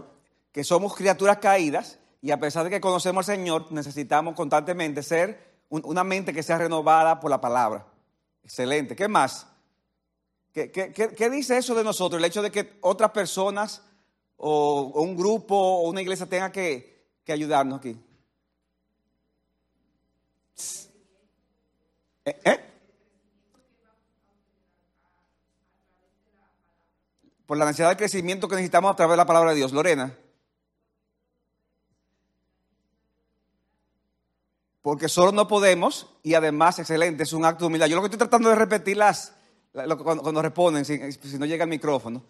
que 0.52 0.64
somos 0.64 0.94
criaturas 0.94 1.38
caídas 1.38 1.98
y 2.22 2.30
a 2.30 2.40
pesar 2.40 2.64
de 2.64 2.70
que 2.70 2.80
conocemos 2.80 3.28
al 3.28 3.36
Señor, 3.36 3.70
necesitamos 3.70 4.34
constantemente 4.34 5.02
ser 5.02 5.54
un- 5.68 5.82
una 5.84 6.02
mente 6.02 6.32
que 6.32 6.42
sea 6.42 6.58
renovada 6.58 7.20
por 7.20 7.30
la 7.30 7.40
palabra. 7.40 7.86
Excelente. 8.42 8.96
¿Qué 8.96 9.06
más? 9.08 9.46
¿Qué, 10.56 11.30
dice 11.30 11.58
eso 11.58 11.74
de 11.74 11.84
nosotros? 11.84 12.18
El 12.18 12.24
hecho 12.24 12.40
de 12.40 12.50
que 12.50 12.78
otras 12.80 13.10
personas 13.10 13.82
o, 14.38 14.90
un 15.02 15.14
grupo 15.14 15.54
o 15.54 15.90
una 15.90 16.00
iglesia 16.00 16.24
tenga 16.24 16.50
que, 16.50 17.18
que 17.22 17.32
ayudarnos 17.32 17.78
aquí. 17.78 17.94
¿Eh? 22.24 22.40
¿Eh? 22.42 22.60
Por 27.44 27.58
la 27.58 27.66
necesidad 27.66 27.90
de 27.90 27.98
crecimiento 27.98 28.48
que 28.48 28.56
necesitamos 28.56 28.92
a 28.92 28.96
través 28.96 29.12
de 29.12 29.18
la 29.18 29.26
palabra 29.26 29.50
de 29.50 29.56
Dios. 29.56 29.72
Lorena. 29.72 30.16
Porque 34.80 35.10
solo 35.10 35.32
no 35.32 35.46
podemos 35.48 36.16
y 36.22 36.32
además, 36.32 36.78
excelente, 36.78 37.24
es 37.24 37.34
un 37.34 37.44
acto 37.44 37.64
de 37.64 37.66
humildad. 37.66 37.88
Yo 37.88 37.96
lo 37.96 38.00
que 38.00 38.06
estoy 38.06 38.20
tratando 38.20 38.48
de 38.48 38.54
repetir 38.54 38.96
las, 38.96 39.34
cuando, 40.02 40.22
cuando 40.22 40.42
responden, 40.42 40.84
si, 40.84 41.12
si 41.12 41.38
no 41.38 41.44
llega 41.46 41.64
el 41.64 41.70
micrófono. 41.70 42.22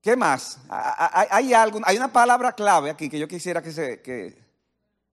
¿Qué 0.00 0.16
más? 0.16 0.58
Ha- 0.68 1.20
ha- 1.20 1.36
Hay, 1.36 1.52
algo, 1.54 1.80
hay 1.84 1.96
una 1.96 2.12
palabra 2.12 2.52
clave 2.52 2.90
aquí 2.90 3.08
que 3.08 3.18
yo 3.18 3.28
quisiera 3.28 3.62
que 3.62 3.72
se... 3.72 4.00
Que, 4.02 4.36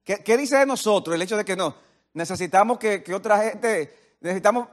¿qué, 0.03 0.37
dice 0.37 0.57
de 0.57 0.65
nosotros 0.65 1.15
el 1.15 1.21
hecho 1.21 1.37
de 1.37 1.45
que 1.45 1.55
no? 1.55 1.75
Necesitamos 2.13 2.79
que, 2.79 3.03
que 3.03 3.13
otra 3.13 3.37
gente, 3.43 4.15
necesitamos 4.21 4.67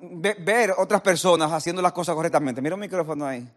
ve- 0.00 0.36
ver 0.40 0.74
otras 0.76 1.00
personas 1.00 1.52
haciendo 1.52 1.80
las 1.82 1.92
cosas 1.92 2.14
correctamente. 2.14 2.60
Mira 2.60 2.74
un 2.74 2.80
micrófono 2.80 3.26
ahí. 3.26 3.48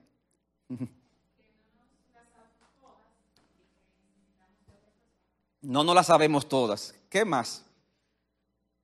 No, 5.61 5.83
no 5.83 5.93
las 5.93 6.07
sabemos 6.07 6.47
todas. 6.47 6.93
¿Qué 7.09 7.23
más? 7.25 7.63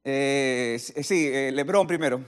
Eh, 0.03 0.77
sí, 1.03 1.27
eh, 1.27 1.51
Lebrón 1.51 1.85
primero. 1.87 2.23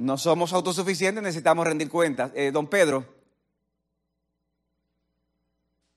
No 0.00 0.16
somos 0.16 0.52
autosuficientes, 0.54 1.22
necesitamos 1.22 1.66
rendir 1.66 1.90
cuentas. 1.90 2.32
Eh, 2.34 2.50
don 2.50 2.66
Pedro, 2.66 3.04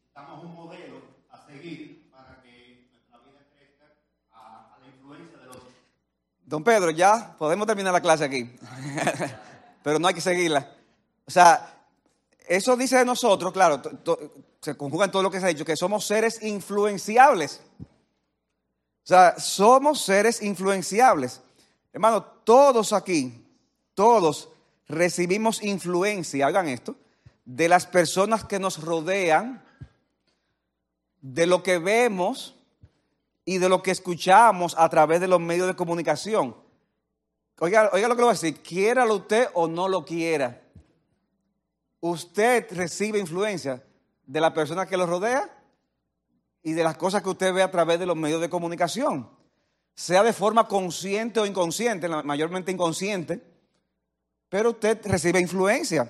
Estamos 0.09 0.43
un 0.43 0.53
modelo 0.53 1.01
a 1.31 1.45
seguir 1.47 2.09
para 2.11 2.41
que 2.43 2.89
nuestra 2.91 3.17
vida 3.19 3.39
crezca 3.55 3.85
a, 4.33 4.75
a 4.75 4.79
la 4.81 4.87
influencia 4.87 5.37
de 5.39 5.45
los 5.45 5.57
don 6.45 6.63
Pedro, 6.65 6.91
ya 6.91 7.33
podemos 7.39 7.65
terminar 7.65 7.93
la 7.93 8.01
clase 8.01 8.25
aquí. 8.25 8.53
Pero 9.83 9.99
no 9.99 10.07
hay 10.09 10.13
que 10.13 10.21
seguirla. 10.21 10.69
O 11.25 11.31
sea, 11.31 11.73
eso 12.47 12.75
dice 12.75 12.97
de 12.97 13.05
nosotros, 13.05 13.53
claro, 13.53 13.81
to- 13.81 13.97
to- 13.99 14.19
se 14.59 14.75
conjuga 14.75 15.05
en 15.05 15.11
todo 15.11 15.23
lo 15.23 15.31
que 15.31 15.39
se 15.39 15.45
ha 15.45 15.49
dicho, 15.49 15.63
que 15.65 15.75
somos 15.77 16.05
seres 16.05 16.43
influenciables. 16.43 17.61
O 17.79 19.07
sea, 19.07 19.39
somos 19.39 20.01
seres 20.01 20.41
influenciables. 20.41 21.41
Hermano, 21.93 22.21
todos 22.23 22.91
aquí, 22.93 23.42
todos 23.93 24.49
recibimos 24.87 25.63
influencia, 25.63 26.47
hagan 26.47 26.67
esto, 26.67 26.95
de 27.45 27.67
las 27.69 27.85
personas 27.85 28.43
que 28.45 28.59
nos 28.59 28.81
rodean, 28.83 29.63
de 31.21 31.47
lo 31.47 31.63
que 31.63 31.77
vemos 31.77 32.55
y 33.45 33.57
de 33.57 33.69
lo 33.69 33.81
que 33.81 33.91
escuchamos 33.91 34.75
a 34.77 34.89
través 34.89 35.19
de 35.21 35.27
los 35.27 35.39
medios 35.39 35.67
de 35.67 35.75
comunicación. 35.75 36.55
Oiga, 37.59 37.89
oiga 37.93 38.07
lo 38.07 38.15
que 38.15 38.21
le 38.21 38.25
voy 38.25 38.31
a 38.31 38.39
decir, 38.39 38.61
quiéralo 38.61 39.15
usted 39.15 39.47
o 39.53 39.67
no 39.67 39.87
lo 39.87 40.03
quiera. 40.05 40.61
Usted 41.99 42.67
recibe 42.71 43.19
influencia 43.19 43.83
de 44.25 44.41
la 44.41 44.53
persona 44.53 44.85
que 44.85 44.97
lo 44.97 45.05
rodea 45.05 45.49
y 46.61 46.73
de 46.73 46.83
las 46.83 46.97
cosas 46.97 47.21
que 47.21 47.29
usted 47.29 47.53
ve 47.53 47.61
a 47.61 47.71
través 47.71 47.99
de 47.99 48.05
los 48.05 48.15
medios 48.15 48.41
de 48.41 48.49
comunicación, 48.49 49.29
sea 49.95 50.23
de 50.23 50.33
forma 50.33 50.67
consciente 50.67 51.39
o 51.39 51.45
inconsciente, 51.45 52.09
mayormente 52.09 52.71
inconsciente, 52.71 53.52
pero 54.53 54.69
usted 54.69 54.99
recibe 55.05 55.39
influencia. 55.39 56.07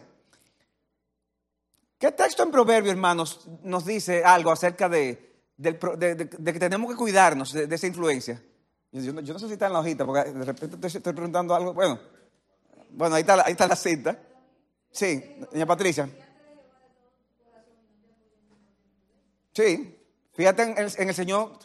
¿Qué 1.98 2.12
texto 2.12 2.44
en 2.44 2.52
Proverbio, 2.52 2.92
hermanos, 2.92 3.48
nos 3.64 3.86
dice 3.86 4.22
algo 4.26 4.52
acerca 4.52 4.90
de, 4.90 5.32
que 5.64 6.60
tenemos 6.60 6.92
que 6.92 6.98
cuidarnos 6.98 7.54
de, 7.54 7.74
esa 7.74 7.88
influencia? 7.88 8.44
Yo 8.92 9.14
no, 9.14 9.40
sé 9.40 9.48
si 9.48 9.54
está 9.54 9.68
en 9.68 9.74
la 9.74 9.80
hojita, 9.80 10.06
porque 10.06 10.30
de 10.30 10.44
repente 10.44 10.76
te 10.76 10.88
estoy 10.88 11.14
preguntando 11.14 11.56
algo. 11.56 11.74
Bueno, 11.74 11.98
bueno 12.90 13.16
ahí, 13.16 13.22
está, 13.22 13.38
la- 13.38 13.44
ahí 13.46 13.54
está 13.54 13.66
la 13.66 13.78
cita. 13.78 14.20
Sí, 14.92 15.38
doña 15.50 15.66
Patricia. 15.66 16.10
Sí, 19.54 19.98
fíjate 20.34 20.64
en 20.64 21.08
el 21.08 21.16
Señor, 21.16 21.60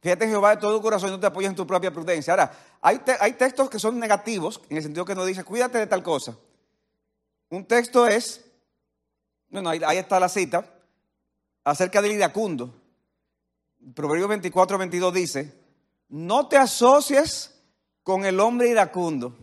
fíjate 0.00 0.26
Jehová 0.26 0.50
de 0.50 0.60
todo 0.60 0.80
corazón 0.80 1.10
no 1.10 1.20
te 1.20 1.26
apoyes 1.26 1.50
en 1.50 1.56
tu 1.56 1.66
propia 1.66 1.90
prudencia. 1.90 2.32
Ahora, 2.32 2.52
hay, 2.80 3.00
hay 3.20 3.32
textos 3.32 3.70
que 3.70 3.78
son 3.78 3.98
negativos, 3.98 4.60
en 4.68 4.76
el 4.76 4.82
sentido 4.82 5.04
que 5.04 5.14
nos 5.14 5.26
dice, 5.26 5.44
cuídate 5.44 5.78
de 5.78 5.86
tal 5.86 6.02
cosa. 6.02 6.36
Un 7.48 7.64
texto 7.64 8.06
es, 8.06 8.44
bueno, 9.48 9.70
ahí, 9.70 9.80
ahí 9.84 9.98
está 9.98 10.20
la 10.20 10.28
cita, 10.28 10.64
acerca 11.64 12.00
del 12.02 12.12
iracundo. 12.12 12.74
Proverbio 13.94 14.28
24, 14.28 14.78
22 14.78 15.14
dice, 15.14 15.60
no 16.08 16.48
te 16.48 16.56
asocies 16.56 17.54
con 18.02 18.24
el 18.24 18.40
hombre 18.40 18.68
iracundo. 18.68 19.36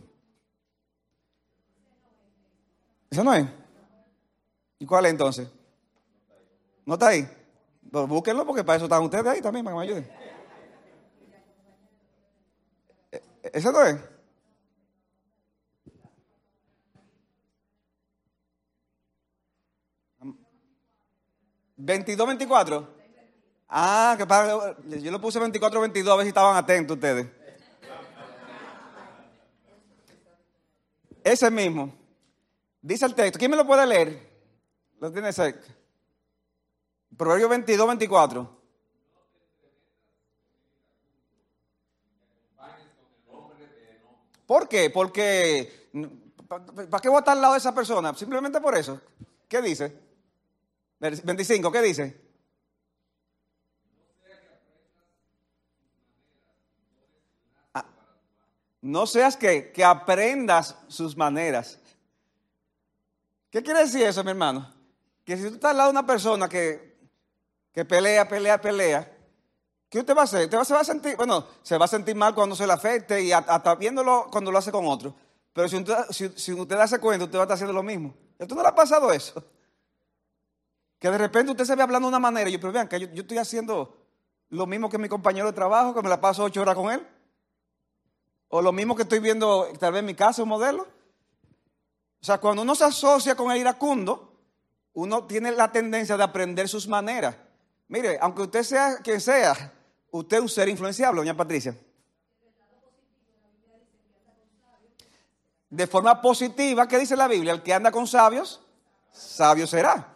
¿Eso 3.10 3.24
no 3.24 3.34
es? 3.34 3.46
¿Y 4.78 4.86
cuál 4.86 5.06
es 5.06 5.12
entonces? 5.12 5.48
¿No 6.84 6.94
está 6.94 7.08
ahí? 7.08 7.28
Pues 7.90 8.06
búsquenlo 8.06 8.46
porque 8.46 8.64
para 8.64 8.76
eso 8.76 8.84
están 8.84 9.02
ustedes 9.02 9.26
ahí 9.26 9.40
también, 9.40 9.64
para 9.64 9.76
que 9.76 9.78
me 9.78 9.84
ayuden. 9.84 10.17
¿E- 13.48 13.58
¿Ese 13.58 13.72
no 13.72 13.82
es? 13.82 13.96
22, 21.76 22.26
24. 22.26 22.88
Ah, 23.68 24.14
que 24.18 24.26
para, 24.26 24.76
yo 24.82 25.10
lo 25.10 25.20
puse 25.20 25.38
24, 25.38 25.80
22, 25.80 26.12
a 26.12 26.16
ver 26.16 26.24
si 26.24 26.28
estaban 26.28 26.56
atentos 26.56 26.96
ustedes. 26.96 27.26
Ese 31.22 31.50
mismo. 31.50 31.92
Dice 32.80 33.04
el 33.04 33.14
texto. 33.14 33.38
¿Quién 33.38 33.50
me 33.50 33.56
lo 33.56 33.66
puede 33.66 33.86
leer? 33.86 34.28
Lo 34.98 35.12
tiene 35.12 35.32
cerca. 35.32 35.60
Proverbio 37.16 37.48
22, 37.48 37.86
24. 37.86 38.57
¿Por 44.48 44.66
qué? 44.66 44.88
Porque, 44.88 45.90
¿para 46.48 47.02
qué 47.02 47.08
estar 47.08 47.36
al 47.36 47.42
lado 47.42 47.52
de 47.52 47.58
esa 47.58 47.74
persona? 47.74 48.14
Simplemente 48.14 48.62
por 48.62 48.74
eso. 48.74 48.98
¿Qué 49.46 49.60
dice? 49.60 49.94
25, 50.98 51.70
¿qué 51.70 51.82
dice? 51.82 52.18
Ah, 57.74 57.84
no 58.80 59.06
seas 59.06 59.36
que, 59.36 59.70
que 59.70 59.84
aprendas 59.84 60.76
sus 60.88 61.14
maneras. 61.14 61.78
¿Qué 63.50 63.62
quiere 63.62 63.80
decir 63.80 64.04
eso, 64.04 64.24
mi 64.24 64.30
hermano? 64.30 64.74
Que 65.26 65.36
si 65.36 65.42
tú 65.42 65.56
estás 65.56 65.72
al 65.72 65.76
lado 65.76 65.90
de 65.90 65.98
una 65.98 66.06
persona 66.06 66.48
que, 66.48 66.98
que 67.74 67.84
pelea, 67.84 68.26
pelea, 68.26 68.58
pelea, 68.58 69.17
¿Qué 69.88 70.00
usted 70.00 70.14
va 70.14 70.22
a 70.22 70.24
hacer? 70.24 70.44
Usted 70.44 70.62
se 70.64 70.74
va 70.74 70.80
a 70.80 70.84
sentir, 70.84 71.16
bueno, 71.16 71.46
se 71.62 71.78
va 71.78 71.86
a 71.86 71.88
sentir 71.88 72.14
mal 72.14 72.34
cuando 72.34 72.54
se 72.54 72.66
le 72.66 72.72
afecte 72.72 73.22
y 73.22 73.32
hasta 73.32 73.74
viéndolo 73.74 74.28
cuando 74.30 74.50
lo 74.50 74.58
hace 74.58 74.70
con 74.70 74.86
otro. 74.86 75.14
Pero 75.52 75.68
si 75.68 75.76
usted, 75.76 75.94
si, 76.36 76.52
usted 76.52 76.76
hace 76.76 76.98
cuenta, 76.98 77.24
usted 77.24 77.38
va 77.38 77.42
a 77.42 77.44
estar 77.44 77.54
haciendo 77.54 77.72
lo 77.72 77.82
mismo. 77.82 78.14
¿A 78.38 78.42
usted 78.42 78.54
no 78.54 78.62
le 78.62 78.68
ha 78.68 78.74
pasado 78.74 79.10
eso? 79.12 79.42
Que 80.98 81.10
de 81.10 81.16
repente 81.16 81.52
usted 81.52 81.64
se 81.64 81.74
ve 81.74 81.82
hablando 81.82 82.06
de 82.06 82.10
una 82.10 82.18
manera 82.18 82.50
y 82.50 82.52
yo, 82.52 82.60
pero 82.60 82.72
vean, 82.72 82.86
que 82.86 83.00
yo, 83.00 83.06
yo, 83.08 83.22
estoy 83.22 83.38
haciendo 83.38 83.96
lo 84.50 84.66
mismo 84.66 84.90
que 84.90 84.98
mi 84.98 85.08
compañero 85.08 85.46
de 85.46 85.52
trabajo, 85.52 85.94
que 85.94 86.02
me 86.02 86.08
la 86.08 86.20
paso 86.20 86.44
ocho 86.44 86.60
horas 86.60 86.74
con 86.74 86.92
él. 86.92 87.06
O 88.48 88.60
lo 88.60 88.72
mismo 88.72 88.94
que 88.94 89.02
estoy 89.02 89.20
viendo 89.20 89.68
tal 89.78 89.92
vez 89.92 90.00
en 90.00 90.06
mi 90.06 90.14
casa, 90.14 90.42
un 90.42 90.48
modelo. 90.50 90.82
O 92.20 92.24
sea, 92.24 92.38
cuando 92.38 92.62
uno 92.62 92.74
se 92.74 92.84
asocia 92.84 93.34
con 93.34 93.50
el 93.50 93.58
iracundo, 93.58 94.34
uno 94.92 95.24
tiene 95.24 95.52
la 95.52 95.70
tendencia 95.70 96.16
de 96.16 96.24
aprender 96.24 96.68
sus 96.68 96.88
maneras. 96.88 97.36
Mire, 97.88 98.18
aunque 98.20 98.42
usted 98.42 98.62
sea 98.62 98.98
quien 98.98 99.20
sea, 99.20 99.72
usted 100.10 100.36
es 100.36 100.42
un 100.42 100.48
ser 100.48 100.68
influenciable, 100.68 101.20
doña 101.20 101.36
Patricia. 101.36 101.76
De 105.70 105.86
forma 105.86 106.20
positiva, 106.20 106.88
¿qué 106.88 106.98
dice 106.98 107.16
la 107.16 107.28
Biblia? 107.28 107.52
El 107.52 107.62
que 107.62 107.74
anda 107.74 107.90
con 107.90 108.06
sabios, 108.06 108.60
sabio 109.12 109.66
será. 109.66 110.14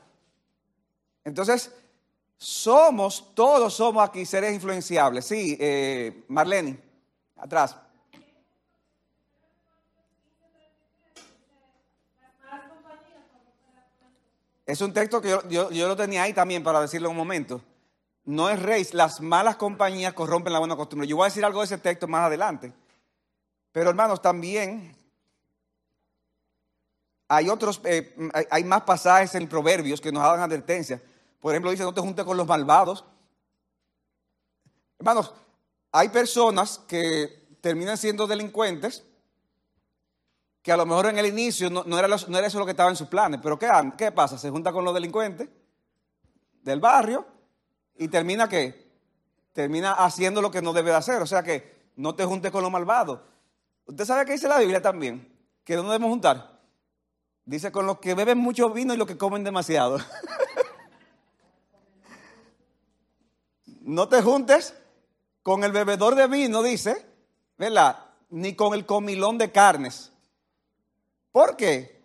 Entonces, 1.25 1.71
somos, 2.39 3.35
todos 3.35 3.75
somos 3.75 4.09
aquí 4.09 4.25
seres 4.25 4.55
influenciables. 4.55 5.27
Sí, 5.27 5.57
eh, 5.61 6.25
Marlene, 6.29 6.83
atrás. 7.37 7.77
Es 14.65 14.81
un 14.81 14.93
texto 14.93 15.21
que 15.21 15.29
yo, 15.29 15.71
yo, 15.71 15.89
lo 15.89 15.97
tenía 15.97 16.23
ahí 16.23 16.33
también 16.33 16.63
para 16.63 16.81
decirlo 16.81 17.11
un 17.11 17.17
momento 17.17 17.61
no 18.25 18.49
es 18.51 18.61
rey, 18.61 18.87
las 18.93 19.21
malas 19.21 19.57
compañías 19.57 20.13
corrompen 20.15 20.53
la 20.53 20.61
buena 20.61 20.77
costumbre. 20.77 21.09
Yo 21.09 21.17
voy 21.17 21.25
a 21.25 21.29
decir 21.29 21.45
algo 21.45 21.61
de 21.61 21.67
ese 21.67 21.79
texto 21.79 22.07
más 22.07 22.27
adelante. 22.27 22.73
Pero 23.73 23.91
hermanos, 23.91 24.23
también 24.23 24.97
hay 27.27 27.49
otros, 27.49 27.81
eh, 27.85 28.15
hay 28.51 28.65
más 28.65 28.83
pasajes 28.83 29.35
en 29.35 29.49
Proverbios 29.49 30.01
que 30.01 30.13
nos 30.13 30.23
dan 30.23 30.41
advertencia. 30.41 31.03
Por 31.41 31.53
ejemplo, 31.53 31.71
dice, 31.71 31.83
no 31.83 31.95
te 31.95 32.01
juntes 32.01 32.25
con 32.25 32.37
los 32.37 32.47
malvados. 32.47 33.05
Hermanos, 34.99 35.35
hay 35.91 36.11
personas 36.11 36.79
que 36.87 37.57
terminan 37.61 37.97
siendo 37.97 38.27
delincuentes 38.27 39.05
que 40.63 40.71
a 40.71 40.77
lo 40.77 40.87
mejor 40.87 41.07
en 41.07 41.19
el 41.19 41.27
inicio 41.27 41.71
no, 41.71 41.99
era, 41.99 42.07
no 42.07 42.39
era, 42.39 42.47
eso 42.47 42.59
lo 42.61 42.65
que 42.65 42.71
estaba 42.71 42.91
en 42.91 42.97
sus 42.97 43.09
planes. 43.09 43.41
Pero 43.43 43.59
¿qué, 43.59 43.69
¿qué 43.99 44.13
pasa? 44.13 44.39
Se 44.39 44.51
junta 44.51 44.73
con 44.73 44.85
los 44.85 44.95
delincuentes 44.95 45.49
del 46.63 46.79
barrio 46.79 47.32
y 47.97 48.09
termina 48.09 48.49
que 48.49 48.91
termina 49.53 49.93
haciendo 49.93 50.41
lo 50.41 50.51
que 50.51 50.63
no 50.63 50.73
debe 50.73 50.91
de 50.91 50.97
hacer. 50.97 51.23
O 51.23 51.27
sea 51.27 51.43
que 51.43 51.83
no 51.97 52.15
te 52.15 52.25
juntes 52.25 52.51
con 52.51 52.63
lo 52.63 52.71
malvado. 52.71 53.25
Usted 53.87 54.05
sabe 54.05 54.25
que 54.25 54.33
dice 54.33 54.49
la 54.49 54.59
Biblia 54.59 54.81
también, 54.81 55.29
que 55.65 55.77
no 55.77 55.83
debemos 55.83 56.11
juntar. 56.11 56.61
Dice 57.45 57.73
con 57.73 57.87
los 57.87 57.99
que 57.99 58.15
beben 58.15 58.39
mucho 58.39 58.71
vino 58.71 58.95
y 58.95 58.97
los 58.97 59.07
que 59.07 59.19
comen 59.19 59.45
demasiado. 59.45 59.99
no 63.83 64.09
te 64.09 64.23
juntes 64.23 64.75
con 65.43 65.65
el 65.65 65.73
bebedor 65.73 66.15
de 66.15 66.29
vino, 66.29 66.63
dice, 66.63 67.05
¿verdad? 67.59 68.07
Ni 68.31 68.55
con 68.55 68.75
el 68.75 68.87
comilón 68.87 69.39
de 69.39 69.51
carnes. 69.51 70.13
¿Por 71.33 71.57
qué? 71.57 72.01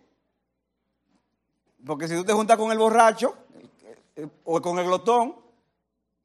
Porque 1.86 2.08
si 2.08 2.14
tú 2.14 2.24
te 2.24 2.32
juntas 2.32 2.56
con 2.56 2.72
el 2.72 2.78
borracho 2.78 3.34
o 4.44 4.60
con 4.60 4.78
el 4.78 4.86
glotón, 4.86 5.36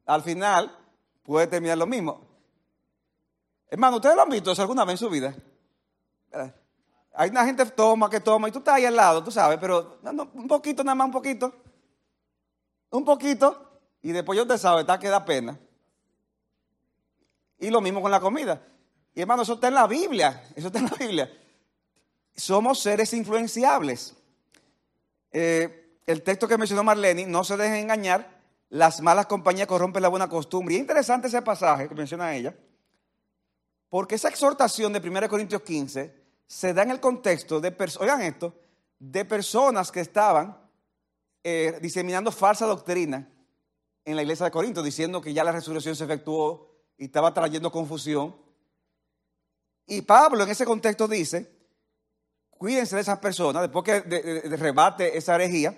al 0.06 0.22
final 0.22 0.78
puede 1.24 1.48
terminar 1.48 1.78
lo 1.78 1.86
mismo. 1.86 2.22
Hermano, 3.70 3.98
¿ustedes 3.98 4.16
lo 4.16 4.22
han 4.22 4.30
visto 4.30 4.52
eso 4.52 4.62
alguna 4.62 4.86
vez 4.86 4.94
en 4.94 4.98
su 4.98 5.10
vida? 5.10 5.36
Hay 7.16 7.30
una 7.30 7.46
gente 7.46 7.64
que 7.64 7.72
toma, 7.72 8.10
que 8.10 8.20
toma, 8.20 8.48
y 8.48 8.52
tú 8.52 8.60
estás 8.60 8.76
ahí 8.76 8.86
al 8.86 8.96
lado, 8.96 9.24
tú 9.24 9.32
sabes, 9.32 9.58
pero 9.60 10.00
un 10.34 10.48
poquito, 10.48 10.84
nada 10.84 10.96
más 10.96 11.06
un 11.06 11.14
poquito. 11.14 11.54
Un 12.90 13.06
poquito, 13.06 13.80
y 14.02 14.12
después 14.12 14.38
yo 14.38 14.46
te 14.46 14.58
sabe, 14.58 14.82
está 14.82 15.00
que 15.00 15.10
da 15.10 15.24
pena. 15.24 15.60
Y 17.60 17.70
lo 17.70 17.82
mismo 17.82 18.02
con 18.02 18.12
la 18.12 18.20
comida. 18.20 18.62
Y 19.16 19.22
hermano, 19.22 19.44
eso 19.44 19.54
está 19.54 19.68
en 19.68 19.76
la 19.76 19.88
Biblia, 19.88 20.44
eso 20.56 20.68
está 20.68 20.80
en 20.80 20.86
la 20.86 20.98
Biblia. 20.98 21.32
Somos 22.36 22.80
seres 22.80 23.14
influenciables. 23.14 24.16
Eh, 25.32 26.00
el 26.06 26.24
texto 26.24 26.48
que 26.48 26.58
mencionó 26.58 26.84
Marlene, 26.84 27.26
no 27.26 27.44
se 27.44 27.58
dejen 27.58 27.78
engañar, 27.78 28.43
las 28.70 29.02
malas 29.02 29.28
compañías 29.28 29.68
corrompen 29.68 30.02
la 30.02 30.10
buena 30.10 30.28
costumbre. 30.28 30.74
Y 30.74 30.78
es 30.78 30.82
interesante 30.82 31.28
ese 31.28 31.42
pasaje 31.42 31.88
que 31.88 31.96
menciona 31.96 32.36
ella, 32.36 32.56
porque 33.90 34.16
esa 34.16 34.30
exhortación 34.30 34.92
de 34.94 35.00
1 35.00 35.30
Corintios 35.30 35.62
15 35.62 36.24
se 36.48 36.74
da 36.74 36.84
en 36.84 36.92
el 36.92 37.00
contexto 37.00 37.60
de, 37.60 37.76
oigan 38.00 38.22
esto, 38.22 38.54
de 39.00 39.26
personas 39.26 39.92
que 39.92 40.00
estaban 40.00 40.58
eh, 41.44 41.78
diseminando 41.82 42.32
falsa 42.32 42.66
doctrina 42.66 43.30
en 44.06 44.16
la 44.16 44.22
iglesia 44.22 44.46
de 44.46 44.52
Corinto, 44.52 44.82
diciendo 44.82 45.22
que 45.22 45.34
ya 45.34 45.44
la 45.44 45.52
resurrección 45.52 45.96
se 45.96 46.04
efectuó 46.04 46.74
y 46.98 47.06
estaba 47.06 47.34
trayendo 47.34 47.72
confusión. 47.72 48.36
Y 49.86 50.02
Pablo 50.02 50.44
en 50.44 50.50
ese 50.50 50.66
contexto 50.66 51.08
dice, 51.08 51.52
cuídense 52.50 52.96
de 52.96 53.02
esas 53.02 53.20
personas, 53.20 53.62
después 53.62 53.84
que 53.84 54.00
rebate 54.58 55.18
esa 55.18 55.36
herejía, 55.36 55.78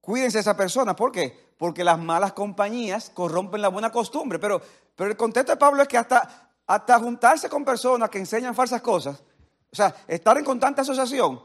cuídense 0.00 0.38
de 0.38 0.42
esas 0.42 0.56
personas. 0.56 0.94
¿Por 0.96 1.12
qué? 1.12 1.49
Porque 1.60 1.84
las 1.84 1.98
malas 1.98 2.32
compañías 2.32 3.10
corrompen 3.10 3.60
la 3.60 3.68
buena 3.68 3.92
costumbre. 3.92 4.38
Pero, 4.38 4.62
pero 4.96 5.10
el 5.10 5.16
contexto 5.18 5.52
de 5.52 5.58
Pablo 5.58 5.82
es 5.82 5.88
que 5.88 5.98
hasta, 5.98 6.48
hasta 6.66 6.98
juntarse 6.98 7.50
con 7.50 7.66
personas 7.66 8.08
que 8.08 8.16
enseñan 8.16 8.54
falsas 8.54 8.80
cosas, 8.80 9.22
o 9.70 9.76
sea, 9.76 9.94
estar 10.08 10.38
en 10.38 10.44
constante 10.46 10.80
asociación, 10.80 11.38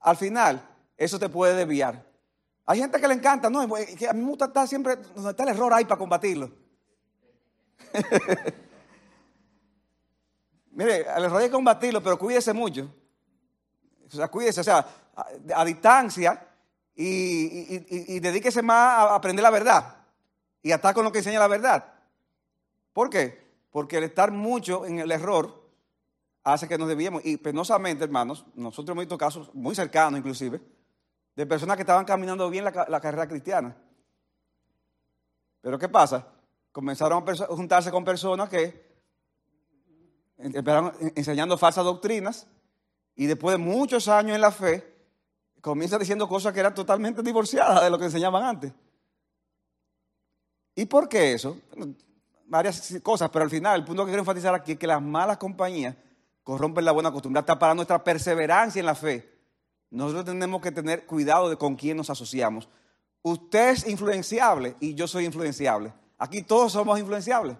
al 0.00 0.16
final 0.16 0.60
eso 0.96 1.20
te 1.20 1.28
puede 1.28 1.54
desviar. 1.54 2.04
Hay 2.66 2.80
gente 2.80 3.00
que 3.00 3.06
le 3.06 3.14
encanta, 3.14 3.48
no, 3.48 3.60
a 3.60 3.66
mí 3.68 3.74
me 4.12 4.24
gusta 4.24 4.46
estar 4.46 4.66
siempre 4.66 4.96
donde 4.96 5.30
está 5.30 5.44
el 5.44 5.50
error 5.50 5.72
ahí 5.72 5.84
para 5.84 6.00
combatirlo. 6.00 6.50
Mire, 10.72 11.06
el 11.16 11.24
error 11.26 11.42
hay 11.42 11.46
que 11.46 11.52
combatirlo, 11.52 12.02
pero 12.02 12.18
cuídese 12.18 12.52
mucho. 12.52 12.92
O 14.12 14.16
sea, 14.16 14.26
cuídese, 14.26 14.62
o 14.62 14.64
sea, 14.64 14.84
a 15.54 15.64
distancia, 15.64 16.49
y, 17.02 18.20
dedíquese 18.20 18.62
más 18.62 18.76
a 18.76 19.14
aprender 19.14 19.42
la 19.42 19.50
verdad 19.50 19.96
y 20.62 20.72
a 20.72 20.76
estar 20.76 20.94
con 20.94 21.04
lo 21.04 21.12
que 21.12 21.18
enseña 21.18 21.38
la 21.38 21.48
verdad. 21.48 21.94
¿Por 22.92 23.08
qué? 23.08 23.48
Porque 23.70 23.98
el 23.98 24.04
estar 24.04 24.30
mucho 24.30 24.84
en 24.84 24.98
el 24.98 25.10
error 25.10 25.62
hace 26.44 26.68
que 26.68 26.76
nos 26.76 26.88
debíamos. 26.88 27.24
Y 27.24 27.36
penosamente, 27.38 28.04
hermanos, 28.04 28.44
nosotros 28.54 28.94
hemos 28.94 29.02
visto 29.02 29.16
casos 29.16 29.54
muy 29.54 29.74
cercanos 29.74 30.18
inclusive, 30.18 30.60
de 31.36 31.46
personas 31.46 31.76
que 31.76 31.82
estaban 31.82 32.04
caminando 32.04 32.50
bien 32.50 32.64
la, 32.64 32.86
la 32.88 33.00
carrera 33.00 33.26
cristiana. 33.26 33.76
Pero 35.62 35.78
¿qué 35.78 35.88
pasa? 35.88 36.26
Comenzaron 36.72 37.24
a 37.26 37.46
juntarse 37.46 37.90
con 37.90 38.04
personas 38.04 38.48
que 38.48 38.90
empezaron 40.38 40.92
enseñando 41.14 41.56
falsas 41.56 41.84
doctrinas 41.84 42.46
y 43.14 43.26
después 43.26 43.56
de 43.56 43.62
muchos 43.62 44.08
años 44.08 44.34
en 44.34 44.40
la 44.40 44.50
fe, 44.50 44.89
comienza 45.60 45.98
diciendo 45.98 46.28
cosas 46.28 46.52
que 46.52 46.60
eran 46.60 46.74
totalmente 46.74 47.22
divorciadas 47.22 47.82
de 47.82 47.90
lo 47.90 47.98
que 47.98 48.06
enseñaban 48.06 48.42
antes. 48.42 48.72
¿Y 50.74 50.86
por 50.86 51.08
qué 51.08 51.32
eso? 51.32 51.58
varias 52.50 52.98
cosas, 53.02 53.30
pero 53.30 53.44
al 53.44 53.50
final 53.50 53.78
el 53.78 53.86
punto 53.86 54.04
que 54.04 54.10
quiero 54.10 54.22
enfatizar 54.22 54.52
aquí 54.54 54.72
es 54.72 54.78
que 54.78 54.86
las 54.86 55.00
malas 55.00 55.36
compañías 55.36 55.94
corrompen 56.42 56.84
la 56.84 56.90
buena 56.90 57.12
costumbre, 57.12 57.38
hasta 57.38 57.56
para 57.56 57.74
nuestra 57.74 58.02
perseverancia 58.02 58.80
en 58.80 58.86
la 58.86 58.96
fe. 58.96 59.38
Nosotros 59.90 60.24
tenemos 60.24 60.60
que 60.60 60.72
tener 60.72 61.06
cuidado 61.06 61.48
de 61.48 61.56
con 61.56 61.76
quién 61.76 61.96
nos 61.96 62.10
asociamos, 62.10 62.68
usted 63.22 63.70
es 63.70 63.86
influenciable 63.86 64.74
y 64.80 64.94
yo 64.94 65.06
soy 65.06 65.26
influenciable. 65.26 65.92
Aquí 66.18 66.42
todos 66.42 66.72
somos 66.72 66.98
influenciables. 66.98 67.56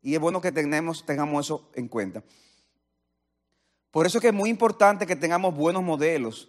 Y 0.00 0.14
es 0.14 0.20
bueno 0.20 0.40
que 0.40 0.52
tengamos 0.52 1.04
eso 1.40 1.70
en 1.74 1.88
cuenta. 1.88 2.22
Por 3.90 4.06
eso 4.06 4.18
es 4.18 4.22
que 4.22 4.28
es 4.28 4.34
muy 4.34 4.48
importante 4.48 5.06
que 5.06 5.16
tengamos 5.16 5.54
buenos 5.54 5.82
modelos. 5.82 6.48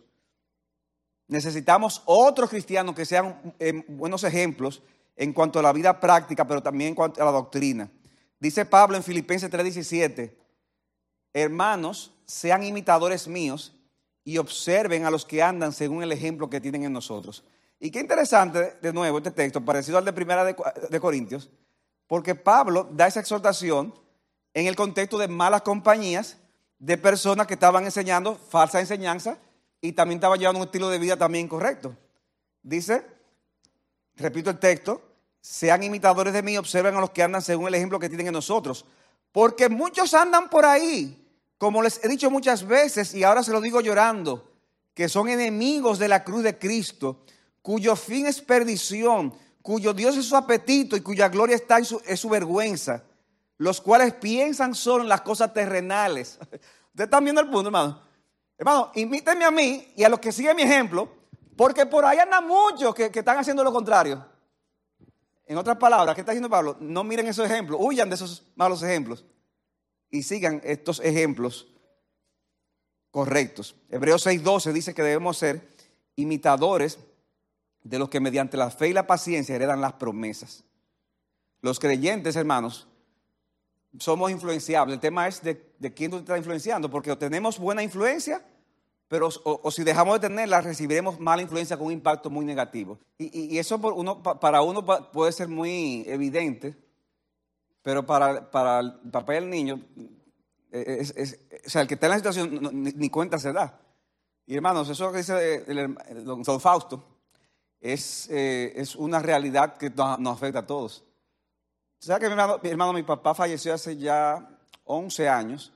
Necesitamos 1.31 2.01
otros 2.07 2.49
cristianos 2.49 2.93
que 2.93 3.05
sean 3.05 3.55
eh, 3.57 3.85
buenos 3.87 4.25
ejemplos 4.25 4.83
en 5.15 5.31
cuanto 5.31 5.59
a 5.59 5.61
la 5.61 5.71
vida 5.71 5.97
práctica, 5.97 6.45
pero 6.45 6.61
también 6.61 6.89
en 6.89 6.95
cuanto 6.95 7.21
a 7.21 7.25
la 7.25 7.31
doctrina. 7.31 7.89
Dice 8.37 8.65
Pablo 8.65 8.97
en 8.97 9.03
Filipenses 9.03 9.49
3:17, 9.49 10.35
hermanos, 11.31 12.11
sean 12.25 12.65
imitadores 12.65 13.29
míos 13.29 13.73
y 14.25 14.39
observen 14.39 15.05
a 15.05 15.09
los 15.09 15.25
que 15.25 15.41
andan 15.41 15.71
según 15.71 16.03
el 16.03 16.11
ejemplo 16.11 16.49
que 16.49 16.59
tienen 16.59 16.83
en 16.83 16.91
nosotros. 16.91 17.45
Y 17.79 17.91
qué 17.91 18.01
interesante, 18.01 18.77
de 18.81 18.91
nuevo, 18.91 19.19
este 19.19 19.31
texto, 19.31 19.63
parecido 19.63 19.99
al 19.99 20.03
de 20.03 20.11
Primera 20.11 20.43
de, 20.43 20.99
Corintios, 20.99 21.49
porque 22.07 22.35
Pablo 22.35 22.89
da 22.91 23.07
esa 23.07 23.21
exhortación 23.21 23.95
en 24.53 24.67
el 24.67 24.75
contexto 24.75 25.17
de 25.17 25.29
malas 25.29 25.61
compañías, 25.61 26.35
de 26.77 26.97
personas 26.97 27.47
que 27.47 27.53
estaban 27.53 27.85
enseñando 27.85 28.35
falsa 28.35 28.81
enseñanza 28.81 29.37
y 29.81 29.93
también 29.93 30.17
estaban 30.17 30.39
llevando 30.39 30.59
un 30.59 30.67
estilo 30.67 30.89
de 30.89 30.99
vida 30.99 31.17
también 31.17 31.45
incorrecto. 31.45 31.95
Dice, 32.63 33.03
repito 34.15 34.49
el 34.49 34.59
texto, 34.59 35.01
sean 35.41 35.83
imitadores 35.83 36.33
de 36.33 36.43
mí, 36.43 36.57
observen 36.57 36.95
a 36.95 37.01
los 37.01 37.09
que 37.09 37.23
andan 37.23 37.41
según 37.41 37.67
el 37.67 37.75
ejemplo 37.75 37.99
que 37.99 38.07
tienen 38.07 38.27
en 38.27 38.33
nosotros, 38.33 38.85
porque 39.31 39.69
muchos 39.69 40.13
andan 40.13 40.49
por 40.49 40.65
ahí 40.65 41.17
como 41.61 41.83
les 41.83 42.03
he 42.03 42.07
dicho 42.07 42.31
muchas 42.31 42.65
veces 42.65 43.13
y 43.13 43.23
ahora 43.23 43.43
se 43.43 43.51
lo 43.51 43.61
digo 43.61 43.81
llorando, 43.81 44.49
que 44.95 45.07
son 45.07 45.29
enemigos 45.29 45.99
de 45.99 46.07
la 46.07 46.23
cruz 46.23 46.41
de 46.41 46.57
Cristo, 46.57 47.23
cuyo 47.61 47.95
fin 47.95 48.25
es 48.25 48.41
perdición, 48.41 49.31
cuyo 49.61 49.93
Dios 49.93 50.17
es 50.17 50.25
su 50.25 50.35
apetito 50.35 50.97
y 50.97 51.01
cuya 51.01 51.29
gloria 51.29 51.55
está 51.55 51.77
en 51.77 51.85
su, 51.85 52.01
su 52.15 52.29
vergüenza, 52.29 53.03
los 53.59 53.79
cuales 53.79 54.15
piensan 54.15 54.73
solo 54.73 55.03
en 55.03 55.09
las 55.09 55.21
cosas 55.21 55.53
terrenales. 55.53 56.39
Ustedes 56.41 57.05
están 57.05 57.23
viendo 57.23 57.41
el 57.41 57.51
punto, 57.51 57.67
hermano. 57.67 58.01
Hermano, 58.61 58.91
imítenme 58.93 59.43
a 59.43 59.49
mí 59.49 59.91
y 59.95 60.03
a 60.03 60.09
los 60.09 60.19
que 60.19 60.31
siguen 60.31 60.55
mi 60.55 60.61
ejemplo, 60.61 61.09
porque 61.57 61.87
por 61.87 62.05
ahí 62.05 62.19
andan 62.19 62.45
muchos 62.47 62.93
que, 62.93 63.09
que 63.09 63.17
están 63.17 63.39
haciendo 63.39 63.63
lo 63.63 63.73
contrario. 63.73 64.23
En 65.47 65.57
otras 65.57 65.77
palabras, 65.77 66.13
¿qué 66.13 66.21
está 66.21 66.31
diciendo 66.31 66.47
Pablo? 66.47 66.77
No 66.79 67.03
miren 67.03 67.25
esos 67.25 67.49
ejemplos, 67.49 67.79
huyan 67.81 68.07
de 68.07 68.13
esos 68.13 68.45
malos 68.53 68.83
ejemplos 68.83 69.25
y 70.11 70.21
sigan 70.21 70.61
estos 70.63 70.99
ejemplos 70.99 71.69
correctos. 73.09 73.75
Hebreos 73.89 74.27
6:12 74.27 74.73
dice 74.73 74.93
que 74.93 75.01
debemos 75.01 75.39
ser 75.39 75.67
imitadores 76.15 76.99
de 77.81 77.97
los 77.97 78.09
que 78.09 78.19
mediante 78.19 78.57
la 78.57 78.69
fe 78.69 78.89
y 78.89 78.93
la 78.93 79.07
paciencia 79.07 79.55
heredan 79.55 79.81
las 79.81 79.93
promesas. 79.93 80.65
Los 81.61 81.79
creyentes, 81.79 82.35
hermanos, 82.35 82.87
somos 83.99 84.31
influenciables. 84.31 84.95
El 84.95 84.99
tema 84.99 85.27
es 85.27 85.41
de, 85.41 85.57
quién 85.93 86.11
te 86.11 86.17
estás 86.17 86.37
influenciando, 86.37 86.89
porque 86.89 87.15
tenemos 87.15 87.59
buena 87.59 87.83
influencia, 87.83 88.43
pero 89.07 89.29
o, 89.43 89.71
si 89.71 89.83
dejamos 89.83 90.19
de 90.19 90.27
tenerla, 90.29 90.61
recibiremos 90.61 91.19
mala 91.19 91.41
influencia 91.41 91.77
con 91.77 91.87
un 91.87 91.93
impacto 91.93 92.29
muy 92.29 92.45
negativo. 92.45 92.97
Y, 93.17 93.57
eso 93.57 93.77
uno, 93.77 94.21
para 94.21 94.61
uno 94.61 94.85
puede 95.11 95.31
ser 95.33 95.47
muy 95.49 96.03
evidente, 96.07 96.75
pero 97.81 98.05
para, 98.05 98.79
el 98.79 98.93
papá 99.11 99.33
y 99.33 99.37
el 99.37 99.49
niño, 99.49 99.81
eh, 100.71 101.05
es, 101.15 101.39
o 101.65 101.69
sea, 101.69 101.81
el 101.81 101.87
que 101.87 101.95
está 101.95 102.07
en 102.07 102.11
la 102.11 102.17
situación 102.17 102.59
ni, 102.71 103.09
cuenta 103.09 103.37
se 103.37 103.51
da. 103.51 103.79
Y 104.45 104.55
hermanos, 104.55 104.89
eso 104.89 105.11
que 105.11 105.17
dice 105.17 105.63
el, 105.67 105.95
don, 106.23 106.45
Fausto 106.45 107.03
eh, 107.81 108.73
es, 108.75 108.95
una 108.95 109.19
realidad 109.19 109.75
que 109.77 109.89
nos, 109.89 110.33
afecta 110.37 110.59
a 110.59 110.67
todos. 110.67 111.03
Sea 112.01 112.17
que 112.17 112.25
mi 112.25 112.31
hermano, 112.31 112.59
mi 112.63 112.69
hermano, 112.69 112.93
mi 112.93 113.03
papá 113.03 113.35
falleció 113.35 113.75
hace 113.75 113.95
ya 113.95 114.49
11 114.85 115.29
años. 115.29 115.71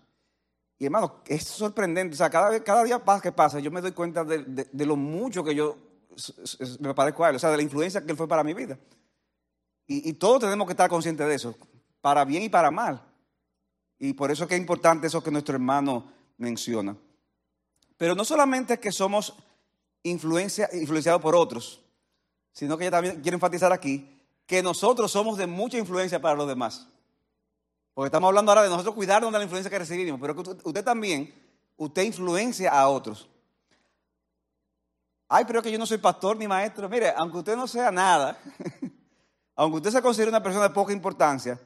Y 0.79 0.85
hermano, 0.85 1.21
es 1.27 1.43
sorprendente. 1.43 2.15
O 2.15 2.17
sea, 2.17 2.31
cada, 2.31 2.83
día 2.83 3.03
que 3.21 3.31
pasa, 3.31 3.59
yo 3.59 3.69
me 3.69 3.79
doy 3.79 3.91
cuenta 3.91 4.23
de, 4.23 4.85
lo 4.85 4.95
mucho 4.95 5.43
que 5.43 5.53
yo 5.53 5.77
me 6.79 6.95
parezco 6.95 7.23
a 7.23 7.29
él. 7.29 7.35
O 7.35 7.39
sea, 7.39 7.51
de 7.51 7.57
la 7.57 7.63
influencia 7.63 8.03
que 8.03 8.11
él 8.11 8.17
fue 8.17 8.27
para 8.27 8.43
mi 8.43 8.55
vida. 8.55 8.79
Y, 9.85 10.13
todos 10.13 10.39
tenemos 10.39 10.65
que 10.65 10.73
estar 10.73 10.89
conscientes 10.89 11.27
de 11.27 11.35
eso 11.35 11.55
para 12.01 12.25
bien 12.25 12.41
y 12.41 12.49
para 12.49 12.71
mal. 12.71 13.03
Y 13.99 14.13
por 14.13 14.31
eso 14.31 14.43
es 14.43 14.49
que 14.49 14.55
es 14.55 14.61
importante 14.61 15.05
eso 15.05 15.21
que 15.21 15.29
nuestro 15.29 15.53
hermano 15.53 16.11
menciona. 16.37 16.97
Pero 17.97 18.15
no 18.15 18.25
solamente 18.25 18.73
es 18.73 18.79
que 18.79 18.91
somos 18.91 19.35
influencia, 20.01 20.71
influenciados 20.73 21.21
por 21.21 21.35
otros, 21.35 21.83
sino 22.51 22.79
que 22.79 22.85
yo 22.85 22.91
también 22.91 23.21
quiero 23.21 23.35
enfatizar 23.35 23.71
aquí 23.71 24.14
que 24.45 24.61
nosotros 24.61 25.11
somos 25.11 25.37
de 25.37 25.47
mucha 25.47 25.77
influencia 25.77 26.21
para 26.21 26.35
los 26.35 26.47
demás. 26.47 26.87
Porque 27.93 28.07
estamos 28.07 28.27
hablando 28.27 28.51
ahora 28.51 28.63
de 28.63 28.69
nosotros 28.69 28.93
cuidarnos 28.93 29.31
de 29.31 29.37
la 29.37 29.43
influencia 29.43 29.69
que 29.69 29.79
recibimos, 29.79 30.19
pero 30.19 30.35
que 30.35 30.41
usted 30.63 30.83
también, 30.83 31.33
usted 31.77 32.03
influencia 32.03 32.71
a 32.71 32.89
otros. 32.89 33.29
Ay, 35.27 35.45
pero 35.45 35.61
que 35.61 35.71
yo 35.71 35.79
no 35.79 35.85
soy 35.85 35.97
pastor 35.97 36.37
ni 36.37 36.47
maestro. 36.47 36.87
Mire, 36.87 37.13
aunque 37.15 37.37
usted 37.37 37.55
no 37.55 37.67
sea 37.67 37.91
nada, 37.91 38.37
aunque 39.55 39.77
usted 39.77 39.91
se 39.91 40.01
considere 40.01 40.29
una 40.29 40.43
persona 40.43 40.67
de 40.67 40.73
poca 40.73 40.93
importancia, 40.93 41.59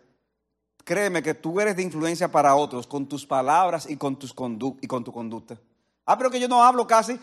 créeme 0.85 1.21
que 1.21 1.33
tú 1.33 1.59
eres 1.59 1.75
de 1.75 1.83
influencia 1.83 2.31
para 2.31 2.55
otros 2.55 2.87
con 2.87 3.07
tus 3.07 3.25
palabras 3.25 3.89
y 3.89 3.97
con, 3.97 4.15
tus 4.17 4.33
y 4.81 4.87
con 4.87 5.03
tu 5.03 5.11
conducta. 5.11 5.59
Ah, 6.05 6.17
pero 6.17 6.31
que 6.31 6.39
yo 6.39 6.47
no 6.47 6.63
hablo 6.63 6.87
casi. 6.87 7.19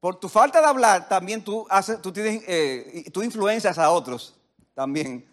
Por 0.00 0.16
tu 0.16 0.28
falta 0.28 0.60
de 0.60 0.66
hablar, 0.66 1.08
también 1.08 1.44
tú, 1.44 1.66
haces, 1.68 2.00
tú, 2.00 2.10
tienes, 2.10 2.42
eh, 2.46 3.04
tú 3.12 3.22
influencias 3.22 3.78
a 3.78 3.90
otros 3.90 4.34
también. 4.80 5.26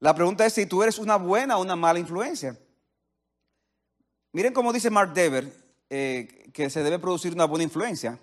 La 0.00 0.14
pregunta 0.14 0.46
es 0.46 0.54
si 0.54 0.64
tú 0.64 0.82
eres 0.82 0.98
una 0.98 1.16
buena 1.16 1.58
o 1.58 1.62
una 1.62 1.76
mala 1.76 1.98
influencia. 1.98 2.58
Miren 4.32 4.54
cómo 4.54 4.72
dice 4.72 4.88
Mark 4.88 5.12
Dever 5.12 5.52
eh, 5.90 6.48
que 6.50 6.70
se 6.70 6.82
debe 6.82 6.98
producir 6.98 7.34
una 7.34 7.44
buena 7.44 7.64
influencia. 7.64 8.18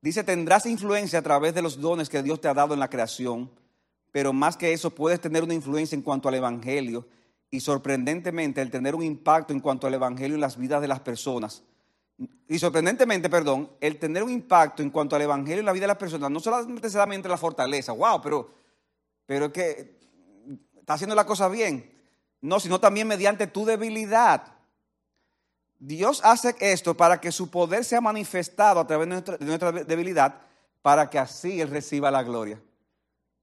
Dice, 0.00 0.24
tendrás 0.24 0.64
influencia 0.64 1.18
a 1.18 1.22
través 1.22 1.54
de 1.54 1.60
los 1.60 1.78
dones 1.78 2.08
que 2.08 2.22
Dios 2.22 2.40
te 2.40 2.48
ha 2.48 2.54
dado 2.54 2.72
en 2.72 2.80
la 2.80 2.88
creación, 2.88 3.50
pero 4.10 4.32
más 4.32 4.56
que 4.56 4.72
eso 4.72 4.88
puedes 4.88 5.20
tener 5.20 5.42
una 5.42 5.52
influencia 5.52 5.94
en 5.94 6.02
cuanto 6.02 6.30
al 6.30 6.36
Evangelio 6.36 7.06
y 7.50 7.60
sorprendentemente 7.60 8.62
el 8.62 8.70
tener 8.70 8.94
un 8.94 9.02
impacto 9.02 9.52
en 9.52 9.60
cuanto 9.60 9.86
al 9.86 9.92
Evangelio 9.92 10.36
en 10.36 10.40
las 10.40 10.56
vidas 10.56 10.80
de 10.80 10.88
las 10.88 11.00
personas. 11.00 11.62
Y 12.48 12.58
sorprendentemente, 12.58 13.28
perdón, 13.28 13.70
el 13.82 13.98
tener 13.98 14.22
un 14.22 14.30
impacto 14.30 14.82
en 14.82 14.88
cuanto 14.88 15.14
al 15.14 15.20
Evangelio 15.20 15.60
en 15.60 15.66
la 15.66 15.72
vida 15.72 15.82
de 15.82 15.88
las 15.88 15.98
personas, 15.98 16.30
no 16.30 16.40
solamente 16.40 16.88
se 16.88 16.96
da 16.96 17.06
la 17.06 17.36
fortaleza, 17.36 17.92
wow, 17.92 18.22
pero, 18.22 18.58
pero 19.28 19.44
es 19.44 19.52
que 19.52 19.98
está 20.80 20.94
haciendo 20.94 21.14
la 21.14 21.26
cosa 21.26 21.48
bien. 21.48 21.92
No, 22.40 22.58
sino 22.58 22.80
también 22.80 23.06
mediante 23.06 23.46
tu 23.46 23.66
debilidad. 23.66 24.54
Dios 25.78 26.22
hace 26.24 26.56
esto 26.60 26.96
para 26.96 27.20
que 27.20 27.30
su 27.30 27.50
poder 27.50 27.84
sea 27.84 28.00
manifestado 28.00 28.80
a 28.80 28.86
través 28.86 29.06
de 29.06 29.12
nuestra, 29.12 29.36
de 29.36 29.44
nuestra 29.44 29.70
debilidad, 29.70 30.40
para 30.80 31.10
que 31.10 31.18
así 31.18 31.60
Él 31.60 31.68
reciba 31.68 32.10
la 32.10 32.22
gloria. 32.22 32.58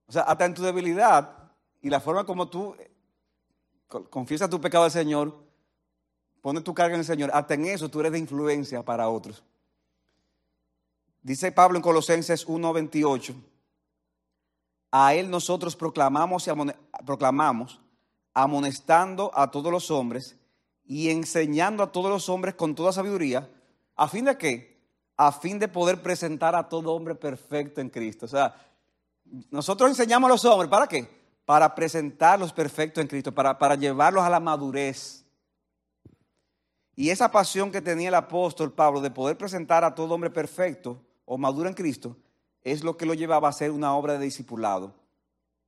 O 0.07 0.11
sea, 0.11 0.23
hasta 0.23 0.45
en 0.45 0.55
tu 0.55 0.63
debilidad 0.63 1.51
y 1.83 1.91
la 1.91 1.99
forma 1.99 2.25
como 2.25 2.49
tú 2.49 2.75
confiesa 4.09 4.49
tu 4.49 4.59
pecado 4.59 4.85
al 4.85 4.91
Señor, 4.91 5.37
pone 6.41 6.61
tu 6.61 6.73
carga 6.73 6.95
en 6.95 7.01
el 7.01 7.05
Señor, 7.05 7.29
hasta 7.31 7.53
en 7.53 7.65
eso 7.65 7.89
tú 7.89 7.99
eres 7.99 8.11
de 8.11 8.17
influencia 8.17 8.83
para 8.83 9.07
otros. 9.07 9.43
Dice 11.21 11.51
Pablo 11.51 11.77
en 11.77 11.83
Colosenses 11.83 12.47
1:28, 12.47 13.35
a 14.97 15.13
Él 15.13 15.29
nosotros 15.29 15.75
proclamamos 15.75 16.47
y 16.47 16.51
proclamamos, 17.05 17.81
amonestando 18.33 19.29
a 19.33 19.51
todos 19.51 19.69
los 19.69 19.91
hombres 19.91 20.37
y 20.85 21.09
enseñando 21.09 21.83
a 21.83 21.91
todos 21.91 22.09
los 22.09 22.29
hombres 22.29 22.55
con 22.55 22.75
toda 22.75 22.93
sabiduría, 22.93 23.49
a 23.97 24.07
fin 24.07 24.23
de 24.23 24.37
qué? 24.37 24.81
A 25.17 25.33
fin 25.33 25.59
de 25.59 25.67
poder 25.67 26.01
presentar 26.01 26.55
a 26.55 26.69
todo 26.69 26.93
hombre 26.93 27.13
perfecto 27.13 27.81
en 27.81 27.89
Cristo. 27.89 28.25
O 28.25 28.29
sea, 28.29 28.55
nosotros 29.51 29.89
enseñamos 29.89 30.29
a 30.29 30.33
los 30.33 30.45
hombres, 30.45 30.69
¿para 30.69 30.87
qué? 30.87 31.09
para 31.43 31.75
presentarlos 31.75 32.53
perfectos 32.53 33.01
en 33.01 33.09
Cristo, 33.09 33.33
para, 33.33 33.57
para 33.57 33.75
llevarlos 33.75 34.23
a 34.23 34.29
la 34.29 34.39
madurez. 34.39 35.25
Y 36.95 37.09
esa 37.09 37.29
pasión 37.29 37.69
que 37.69 37.81
tenía 37.81 38.07
el 38.07 38.15
apóstol 38.15 38.71
Pablo 38.71 39.01
de 39.01 39.11
poder 39.11 39.37
presentar 39.37 39.83
a 39.83 39.93
todo 39.93 40.15
hombre 40.15 40.29
perfecto 40.29 41.01
o 41.25 41.37
maduro 41.37 41.67
en 41.67 41.75
Cristo, 41.75 42.15
es 42.65 42.83
lo 42.83 42.97
que 42.97 43.05
lo 43.05 43.13
llevaba 43.13 43.47
a 43.47 43.51
hacer 43.51 43.71
una 43.71 43.95
obra 43.95 44.13
de 44.13 44.25
discipulado. 44.25 44.95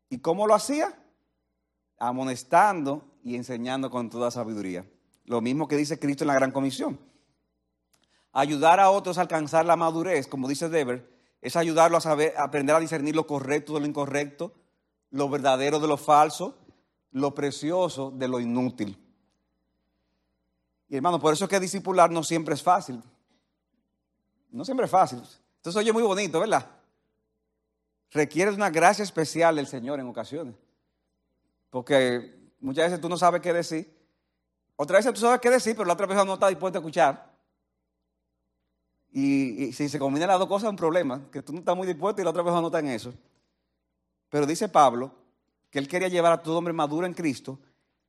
¿Y 0.10 0.18
cómo 0.18 0.48
lo 0.48 0.56
hacía? 0.56 0.98
Amonestando 2.00 3.06
y 3.24 3.36
enseñando 3.36 3.92
con 3.92 4.10
toda 4.10 4.32
sabiduría. 4.32 4.84
Lo 5.26 5.40
mismo 5.40 5.68
que 5.68 5.78
dice 5.78 6.00
Cristo 6.00 6.24
en 6.24 6.30
la 6.30 6.34
Gran 6.34 6.52
Comisión. 6.52 7.00
Ayudar 8.34 8.80
a 8.80 8.90
otros 8.90 9.20
a 9.20 9.22
alcanzar 9.22 9.66
la 9.66 9.76
madurez, 9.76 10.28
como 10.28 10.48
dice 10.48 10.70
Deber, 10.70 11.08
es 11.40 11.56
ayudarlo 11.56 11.98
a 11.98 12.02
saber, 12.02 12.36
a 12.36 12.46
aprender 12.46 12.76
a 12.76 12.80
discernir 12.80 13.16
lo 13.16 13.28
correcto 13.28 13.76
de 13.76 13.82
lo 13.82 13.86
incorrecto, 13.86 14.54
lo 15.12 15.30
verdadero 15.30 15.80
de 15.80 15.88
lo 15.88 15.98
falso, 15.98 16.58
lo 17.12 17.36
precioso 17.36 18.10
de 18.10 18.28
lo 18.28 18.40
inútil. 18.40 18.98
Y 20.90 20.96
hermano, 20.96 21.20
por 21.20 21.32
eso 21.32 21.46
es 21.46 21.50
que 21.50 21.60
discipular 21.60 22.10
no 22.10 22.24
siempre 22.24 22.56
es 22.56 22.64
fácil. 22.64 23.04
No 24.50 24.66
siempre 24.66 24.86
es 24.86 24.92
fácil. 24.92 25.22
Entonces 25.58 25.76
oye 25.76 25.94
muy 25.94 26.04
bonito, 26.04 26.40
¿verdad? 26.40 26.77
Requiere 28.12 28.52
una 28.52 28.70
gracia 28.70 29.04
especial 29.04 29.56
del 29.56 29.68
Señor 29.68 30.00
en 30.00 30.08
ocasiones. 30.08 30.56
Porque 31.70 32.52
muchas 32.60 32.86
veces 32.86 33.02
tú 33.02 33.10
no 33.10 33.18
sabes 33.18 33.42
qué 33.42 33.54
decir. 33.54 33.96
Otras 34.76 35.00
veces 35.00 35.14
tú 35.14 35.22
sabes 35.22 35.42
qué 35.42 35.50
decir, 35.50 35.76
pero 35.76 35.86
la 35.86 35.94
otra 35.94 36.08
persona 36.08 36.26
no 36.26 36.36
está 36.36 36.48
dispuesta 36.48 36.80
a 36.80 36.82
escuchar. 36.82 37.38
Y, 39.12 39.66
y 39.66 39.74
si 39.74 39.90
se 39.90 39.98
combinan 39.98 40.28
las 40.28 40.40
dos 40.40 40.48
cosas 40.48 40.66
es 40.66 40.72
un 40.72 40.76
problema, 40.76 41.28
que 41.32 41.42
tú 41.42 41.54
no 41.54 41.60
estás 41.60 41.76
muy 41.76 41.88
dispuesto 41.88 42.22
y 42.22 42.24
la 42.24 42.30
otra 42.30 42.44
persona 42.44 42.62
no 42.62 42.68
está 42.68 42.80
en 42.80 42.88
eso. 42.88 43.14
Pero 44.30 44.46
dice 44.46 44.70
Pablo 44.70 45.12
que 45.70 45.80
él 45.80 45.88
quería 45.88 46.08
llevar 46.08 46.32
a 46.32 46.42
todo 46.42 46.58
hombre 46.58 46.74
maduro 46.74 47.06
en 47.06 47.14
Cristo 47.14 47.60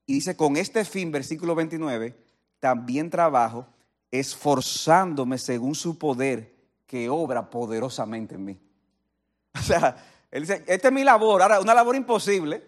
y 0.07 0.15
dice, 0.15 0.37
con 0.37 0.57
este 0.57 0.85
fin, 0.85 1.13
versículo 1.13 1.55
29, 1.55 2.17
también 2.61 3.11
trabajo 3.11 3.67
esforzándome 4.11 5.37
según 5.39 5.75
su 5.75 5.99
poder 5.99 6.55
que 6.87 7.11
obra 7.11 7.51
poderosamente 7.51 8.37
en 8.37 8.45
mí. 8.45 8.61
O 9.59 9.63
sea, 9.63 9.97
él 10.31 10.43
dice, 10.43 10.65
esta 10.67 10.89
es 10.89 10.95
mi 10.95 11.05
labor, 11.05 11.43
ahora 11.43 11.61
una 11.61 11.75
labor 11.75 11.97
imposible, 11.97 12.65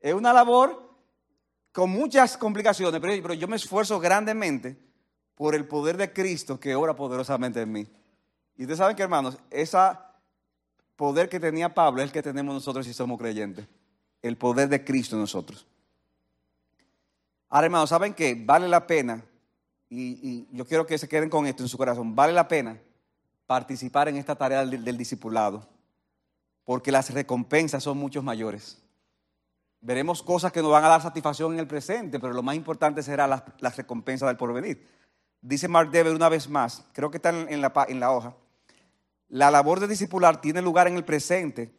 es 0.00 0.14
una 0.14 0.32
labor 0.32 0.92
con 1.72 1.90
muchas 1.90 2.36
complicaciones, 2.36 3.00
pero, 3.00 3.34
yo 3.34 3.48
me 3.48 3.56
esfuerzo 3.56 3.98
grandemente 4.00 4.76
por 5.34 5.54
el 5.54 5.66
poder 5.66 5.96
de 5.96 6.12
Cristo 6.12 6.60
que 6.60 6.74
obra 6.74 6.94
poderosamente 6.94 7.62
en 7.62 7.72
mí. 7.72 7.86
Y 8.56 8.62
ustedes 8.62 8.78
saben 8.78 8.94
que, 8.94 9.02
hermanos, 9.02 9.38
ese 9.50 9.78
poder 10.96 11.28
que 11.28 11.40
tenía 11.40 11.72
Pablo 11.72 12.02
es 12.02 12.08
el 12.08 12.12
que 12.12 12.22
tenemos 12.22 12.54
nosotros 12.54 12.84
si 12.84 12.92
somos 12.92 13.18
creyentes. 13.18 13.66
El 14.20 14.36
poder 14.36 14.68
de 14.68 14.84
Cristo 14.84 15.16
en 15.16 15.22
nosotros. 15.22 15.66
Ahora, 17.48 17.66
hermanos, 17.66 17.88
¿saben 17.88 18.12
que 18.12 18.34
Vale 18.34 18.68
la 18.68 18.86
pena, 18.86 19.24
y, 19.88 20.46
yo 20.52 20.66
quiero 20.66 20.86
que 20.86 20.98
se 20.98 21.08
queden 21.08 21.30
con 21.30 21.46
esto 21.46 21.62
en 21.62 21.68
su 21.68 21.78
corazón, 21.78 22.14
vale 22.14 22.32
la 22.32 22.48
pena 22.48 22.78
participar 23.52 24.08
en 24.08 24.16
esta 24.16 24.34
tarea 24.34 24.64
del, 24.64 24.96
discipulado, 24.96 25.68
porque 26.64 26.90
las 26.92 27.12
recompensas 27.12 27.82
son 27.82 27.98
muchos 27.98 28.24
mayores. 28.24 28.82
Veremos 29.80 30.22
cosas 30.22 30.52
que 30.52 30.62
nos 30.62 30.70
van 30.70 30.84
a 30.84 30.88
dar 30.88 31.02
satisfacción 31.02 31.52
en 31.52 31.58
el 31.58 31.66
presente, 31.66 32.18
pero 32.18 32.32
lo 32.32 32.42
más 32.42 32.54
importante 32.54 33.02
será 33.02 33.26
las, 33.26 33.42
las 33.58 33.76
recompensas 33.76 34.28
del 34.28 34.36
porvenir. 34.36 34.88
Dice 35.40 35.68
Mark 35.68 35.90
Dever 35.90 36.14
una 36.14 36.28
vez 36.28 36.48
más, 36.48 36.84
creo 36.92 37.10
que 37.10 37.18
está 37.18 37.30
en 37.30 37.60
la, 37.60 37.72
en 37.88 38.00
la 38.00 38.12
hoja, 38.12 38.34
la 39.28 39.50
labor 39.50 39.80
de 39.80 39.88
discipular 39.88 40.40
tiene 40.40 40.62
lugar 40.62 40.86
en 40.86 40.96
el 40.96 41.04
presente, 41.04 41.74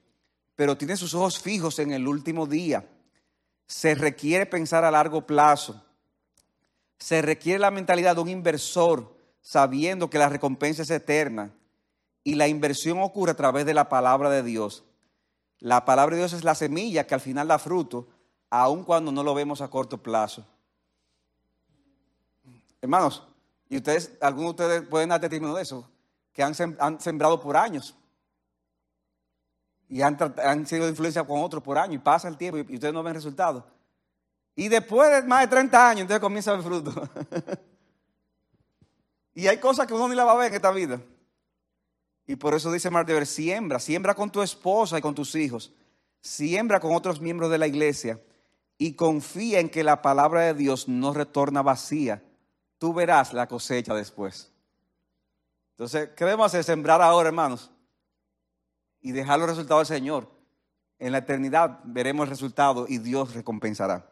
pero 0.56 0.78
tiene 0.78 0.98
sus 0.98 1.14
ojos 1.14 1.40
fijos 1.40 1.80
en 1.80 1.92
el 1.92 2.08
último 2.08 2.46
día 2.46 2.86
se 3.66 3.96
requiere 3.96 4.46
pensar 4.46 4.84
a 4.86 4.92
largo 4.92 5.26
plazo. 5.26 5.84
Se 6.98 7.22
requiere 7.22 7.60
la 7.60 7.72
mentalidad 7.72 8.16
de 8.16 8.22
un 8.22 8.30
inversor 8.30 9.16
sabiendo 9.42 10.10
que 10.10 10.18
la 10.18 10.30
recompensa 10.30 10.84
es 10.84 10.92
eterna. 10.92 11.52
Y 12.24 12.36
la 12.36 12.48
inversión 12.48 13.02
ocurre 13.02 13.32
a 13.32 13.36
través 13.36 13.66
de 13.66 13.74
la 13.74 13.90
palabra 13.90 14.30
de 14.30 14.44
Dios. 14.44 14.84
La 15.60 15.86
palabra 15.86 16.16
de 16.16 16.22
Dios 16.22 16.34
es 16.34 16.44
la 16.44 16.56
semilla 16.56 17.06
que 17.06 17.16
al 17.16 17.22
final 17.22 17.48
da 17.48 17.60
fruto, 17.60 18.08
aun 18.50 18.84
cuando 18.84 19.12
no 19.12 19.24
lo 19.24 19.34
vemos 19.34 19.62
a 19.62 19.70
corto 19.70 20.02
plazo. 20.02 20.46
Hermanos, 22.82 23.24
y 23.70 23.78
ustedes, 23.78 24.18
algunos 24.22 24.56
de 24.56 24.64
ustedes 24.64 24.88
pueden 24.88 25.10
dar 25.10 25.22
testimonio 25.22 25.56
de 25.56 25.64
eso, 25.64 25.90
que 26.34 26.44
han, 26.44 26.54
sembrado 27.00 27.40
por 27.40 27.56
años 27.56 27.96
y 29.88 30.02
han, 30.02 30.18
sido 30.68 30.84
de 30.84 30.90
influencia 30.90 31.24
con 31.24 31.42
otros 31.42 31.64
por 31.64 31.78
años 31.78 31.96
y 31.96 32.00
pasa 32.00 32.28
el 32.28 32.38
tiempo 32.38 32.58
y, 32.58 32.62
ustedes 32.62 32.94
no 32.94 33.04
ven 33.04 33.14
resultados. 33.14 33.64
Y 34.56 34.68
después 34.68 35.10
de 35.10 35.28
más 35.28 35.42
de 35.42 35.48
30 35.48 35.90
años, 35.90 36.02
entonces 36.02 36.22
comienza 36.22 36.54
ver 36.54 36.62
fruto. 36.62 36.94
y 39.34 39.48
hay 39.48 39.58
cosas 39.58 39.88
que 39.88 39.94
uno 39.94 40.10
ni 40.10 40.16
la 40.16 40.26
va 40.26 40.34
a 40.34 40.38
ver 40.38 40.50
en 40.50 40.56
esta 40.56 40.72
vida. 40.72 41.00
Y 42.26 42.36
por 42.36 42.54
eso 42.54 42.72
dice 42.72 42.90
Mardever, 42.90 43.26
siembra, 43.26 43.80
siembra 43.80 44.16
con 44.16 44.32
tu 44.32 44.42
esposa 44.42 44.98
y 44.98 45.02
con 45.02 45.14
tus 45.14 45.36
hijos, 45.36 45.74
siembra 46.22 46.80
con 46.80 46.96
otros 46.96 47.20
miembros 47.20 47.52
de 47.52 47.58
la 47.58 47.68
iglesia 47.68 48.22
y 48.78 48.94
confía 48.94 49.60
en 49.60 49.70
que 49.70 49.84
la 49.84 50.02
palabra 50.02 50.42
de 50.42 50.54
Dios 50.54 50.88
no 50.88 51.14
retorna 51.14 51.62
vacía. 51.62 52.24
Tú 52.78 52.94
verás 52.94 53.34
la 53.34 53.48
cosecha 53.48 53.94
después. 53.94 54.52
Entonces, 55.72 56.10
¿qué 56.16 56.24
debemos 56.26 56.48
hacer? 56.48 56.64
Sembrar 56.64 57.02
ahora, 57.02 57.30
hermanos 57.30 57.72
y 59.04 59.12
dejar 59.12 59.38
los 59.38 59.50
resultados 59.50 59.88
del 59.88 59.98
Señor. 59.98 60.32
En 60.98 61.12
la 61.12 61.20
eternidad 61.20 61.82
veremos 61.84 62.24
el 62.24 62.30
resultado 62.30 62.86
y 62.88 62.98
Dios 62.98 63.36
recompensará. 63.36 64.10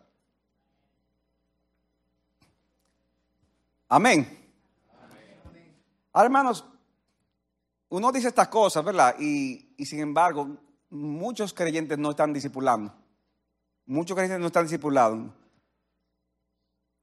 Amén. 3.87 4.37
Ahora, 6.11 6.25
hermanos, 6.25 6.65
uno 7.91 8.11
dice 8.11 8.29
estas 8.29 8.47
cosas, 8.47 8.83
¿verdad? 8.83 9.15
Y, 9.19 9.75
sin 9.85 9.99
embargo, 9.99 10.47
muchos 10.89 11.53
creyentes 11.53 11.97
no 11.97 12.11
están 12.11 12.33
discipulando. 12.33 12.93
Muchos 13.85 14.15
creyentes 14.15 14.39
no 14.39 14.47
están 14.47 14.63
discipulando. 14.63 15.33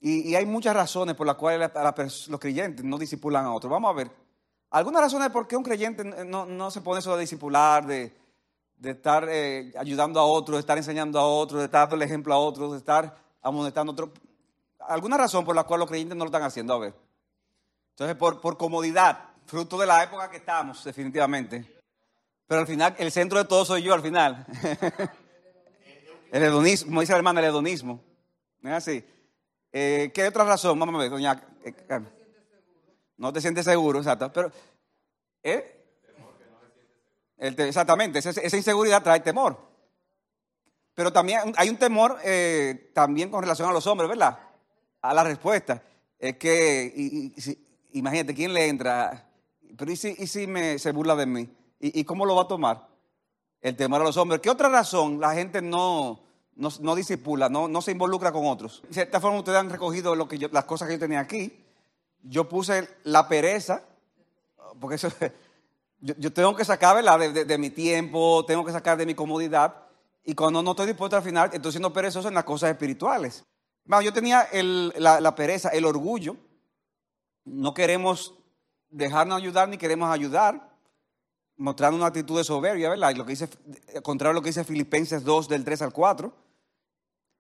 Y, 0.01 0.35
hay 0.35 0.47
muchas 0.47 0.75
razones 0.75 1.15
por 1.15 1.27
las 1.27 1.37
cuales 1.37 1.71
los 2.29 2.41
creyentes 2.41 2.85
no 2.85 2.99
discipulan 2.99 3.45
a 3.45 3.53
otros. 3.53 3.71
Vamos 3.71 3.91
a 3.91 3.95
ver 3.95 4.11
¿Alguna 4.71 5.01
razón 5.01 5.23
de 5.23 5.31
por 5.31 5.49
qué 5.49 5.57
un 5.57 5.63
creyente 5.63 6.05
no, 6.05 6.71
se 6.71 6.83
pone 6.83 7.01
eso 7.01 7.15
de 7.15 7.23
discipular, 7.23 7.87
de, 7.87 8.13
estar 8.83 9.27
eh, 9.29 9.73
ayudando 9.79 10.21
a 10.21 10.25
otros, 10.25 10.57
de 10.57 10.61
estar 10.61 10.77
enseñando 10.77 11.19
a 11.19 11.27
otros, 11.27 11.61
de 11.61 11.65
estar 11.67 11.83
dando 11.83 11.97
el 11.97 12.03
ejemplo 12.03 12.35
a 12.35 12.39
otros, 12.39 12.73
de 12.73 12.79
estar 12.79 13.17
amonestando 13.41 13.93
a 13.93 13.95
otros? 13.95 14.11
¿Alguna 14.81 15.17
razón 15.17 15.45
por 15.45 15.57
la 15.57 15.65
cual 15.65 15.81
los 15.81 15.89
creyentes 15.89 16.17
no 16.17 16.25
lo 16.25 16.29
están 16.29 16.43
haciendo? 16.43 16.75
A 16.75 16.79
ver. 16.79 16.95
Entonces, 17.91 18.15
por, 18.17 18.43
por 18.43 18.59
comodidad, 18.59 19.28
fruto 19.49 19.79
de 19.79 19.87
la 19.87 20.03
época 20.05 20.31
que 20.31 20.37
estamos, 20.37 20.85
definitivamente. 20.85 21.81
Pero 22.47 22.61
al 22.61 22.67
final, 22.67 22.95
el 22.99 23.11
centro 23.11 23.39
de 23.39 23.47
todo 23.47 23.65
soy 23.65 23.83
yo 23.83 23.95
al 23.95 24.03
final. 24.03 24.47
el 26.33 26.43
hedonismo, 26.43 26.91
como 26.91 27.01
dice 27.01 27.13
la 27.13 27.19
hermana, 27.19 27.41
el 27.41 27.47
hedonismo. 27.47 28.03
¿Es 28.63 28.71
así? 28.71 29.05
Eh, 29.73 30.11
¿Qué 30.15 30.27
otra 30.27 30.45
razón? 30.45 30.79
Vamos 30.79 30.95
a 30.95 30.99
ver, 30.99 31.11
doña. 31.11 31.43
Eh, 31.65 31.75
no 33.17 33.33
te 33.33 33.41
sientes 33.41 33.65
seguro, 33.65 33.99
exacto. 33.99 34.31
Pero, 34.33 34.53
¿eh? 35.43 35.75
exactamente, 37.39 38.19
esa, 38.19 38.57
inseguridad 38.57 39.03
trae 39.03 39.21
temor. 39.21 39.59
Pero 40.95 41.13
también 41.13 41.55
hay 41.57 41.71
un 41.71 41.77
temor 41.77 42.19
eh, 42.23 42.91
también 42.95 43.31
con 43.31 43.43
relación 43.43 43.69
a 43.69 43.73
los 43.73 43.87
hombres, 43.87 44.09
¿verdad? 44.11 44.39
A 45.01 45.15
la 45.15 45.25
respuesta. 45.25 45.83
Es 46.19 46.37
que, 46.37 47.33
imagínate, 47.93 48.35
¿quién 48.35 48.53
le 48.53 48.69
entra? 48.69 49.28
Pero 49.77 49.93
¿y 49.93 49.97
si, 49.97 50.47
me, 50.47 50.79
se 50.79 50.93
burla 50.93 51.17
de 51.17 51.27
mí? 51.27 51.49
¿Y, 51.81 52.05
cómo 52.05 52.27
lo 52.27 52.35
va 52.35 52.43
a 52.43 52.49
tomar? 52.49 52.89
El 53.61 53.77
temor 53.77 54.01
a 54.01 54.05
los 54.05 54.17
hombres. 54.17 54.41
¿Qué 54.41 54.51
otra 54.51 54.69
razón 54.69 55.21
la 55.21 55.35
gente 55.35 55.63
no, 55.63 56.21
no, 56.57 56.95
disipula, 56.95 57.49
no, 57.49 57.69
no 57.69 57.83
se 57.83 57.93
involucra 57.93 58.33
con 58.33 58.47
otros? 58.47 58.83
De 58.89 58.95
cierta 58.95 59.21
forma, 59.21 59.39
ustedes 59.39 59.59
han 59.59 59.71
recogido 59.71 60.15
lo 60.15 60.29
que 60.29 60.49
las 60.51 60.65
cosas 60.65 60.89
que 60.89 60.95
yo 60.95 61.01
tenía 61.01 61.21
aquí 61.21 61.65
yo 62.23 62.49
puse 62.49 62.89
la 63.05 63.29
pereza, 63.29 63.83
porque 64.81 64.97
yo, 66.01 66.33
tengo 66.33 66.55
que 66.55 66.65
sacar 66.65 67.03
de, 67.03 67.59
mi 67.59 67.71
tiempo, 67.71 68.45
tengo 68.47 68.65
que 68.65 68.73
sacar 68.73 68.99
de 68.99 69.07
mi 69.07 69.15
comodidad, 69.15 69.75
y 70.25 70.35
cuando 70.35 70.63
no 70.63 70.73
estoy 70.73 70.87
dispuesto 70.87 71.17
al 71.17 71.23
final, 71.23 71.51
estoy 71.53 71.73
siendo 71.73 71.93
perezoso 71.93 72.29
en 72.29 72.35
las 72.35 72.45
cosas 72.45 72.71
espirituales. 72.71 73.45
yo 74.03 74.13
tenía 74.13 74.47
la, 74.53 75.35
pereza, 75.35 75.71
el 75.71 75.85
orgullo, 75.85 76.37
no 77.45 77.73
queremos 77.73 78.35
dejarnos 78.91 79.39
ayudar 79.39 79.69
ni 79.69 79.79
queremos 79.79 80.11
ayudar, 80.11 80.71
mostrando 81.57 81.97
una 81.97 82.07
actitud 82.07 82.39
de 82.39 82.45
soberbia, 82.45 82.91
¿verdad? 82.91 83.11
Y 83.11 83.15
lo 83.15 83.25
que 83.25 83.33
dice, 83.33 83.49
contrario 84.03 84.31
a 84.31 84.35
lo 84.35 84.43
que 84.43 84.51
dice 84.51 84.65
Filipenses 84.65 85.25
2, 85.25 85.49
del 85.49 85.65
3 85.65 85.83
al 85.83 85.93
4, 85.93 86.33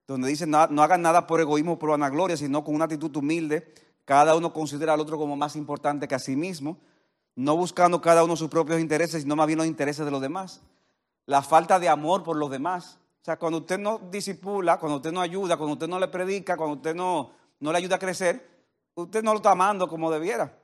donde 0.07 0.29
dice, 0.29 0.47
no, 0.47 0.67
no 0.69 0.83
hagan 0.83 1.03
nada 1.03 1.27
por 1.27 1.41
egoísmo 1.41 1.73
o 1.75 1.79
por 1.79 1.91
vanagloria, 1.91 2.37
sino 2.37 2.65
con 2.65 2.75
una 2.75 2.85
actitud 2.87 3.15
humilde, 3.17 3.73
cada 4.05 4.35
uno 4.35 4.53
considera 4.53 4.95
al 4.95 5.01
otro 5.01 5.19
como 5.19 5.37
más 5.37 5.55
importante 5.55 6.09
que 6.09 6.15
a 6.15 6.19
sí 6.19 6.35
mismo, 6.35 6.79
no 7.37 7.55
buscando 7.57 8.01
cada 8.01 8.25
uno 8.25 8.35
sus 8.35 8.49
propios 8.49 8.81
intereses, 8.81 9.23
sino 9.23 9.37
más 9.37 9.47
bien 9.47 9.59
los 9.59 9.67
intereses 9.67 10.05
de 10.05 10.11
los 10.11 10.21
demás. 10.21 10.63
La 11.27 11.43
falta 11.43 11.79
de 11.79 11.89
amor 11.89 12.25
por 12.25 12.37
los 12.37 12.51
demás. 12.51 12.99
O 13.21 13.25
sea, 13.25 13.39
cuando 13.39 13.59
usted 13.59 13.79
no 13.79 14.01
disipula, 14.11 14.79
cuando 14.79 14.97
usted 14.97 15.13
no 15.13 15.21
ayuda, 15.21 15.57
cuando 15.57 15.75
usted 15.75 15.87
no 15.89 16.01
le 16.01 16.09
predica, 16.09 16.57
cuando 16.57 16.77
usted 16.77 16.95
no, 16.95 17.31
no 17.61 17.71
le 17.71 17.79
ayuda 17.79 17.97
a 17.97 17.99
crecer, 17.99 18.49
usted 18.95 19.23
no 19.23 19.33
lo 19.33 19.37
está 19.37 19.53
amando 19.53 19.87
como 19.87 20.11
debiera. 20.11 20.58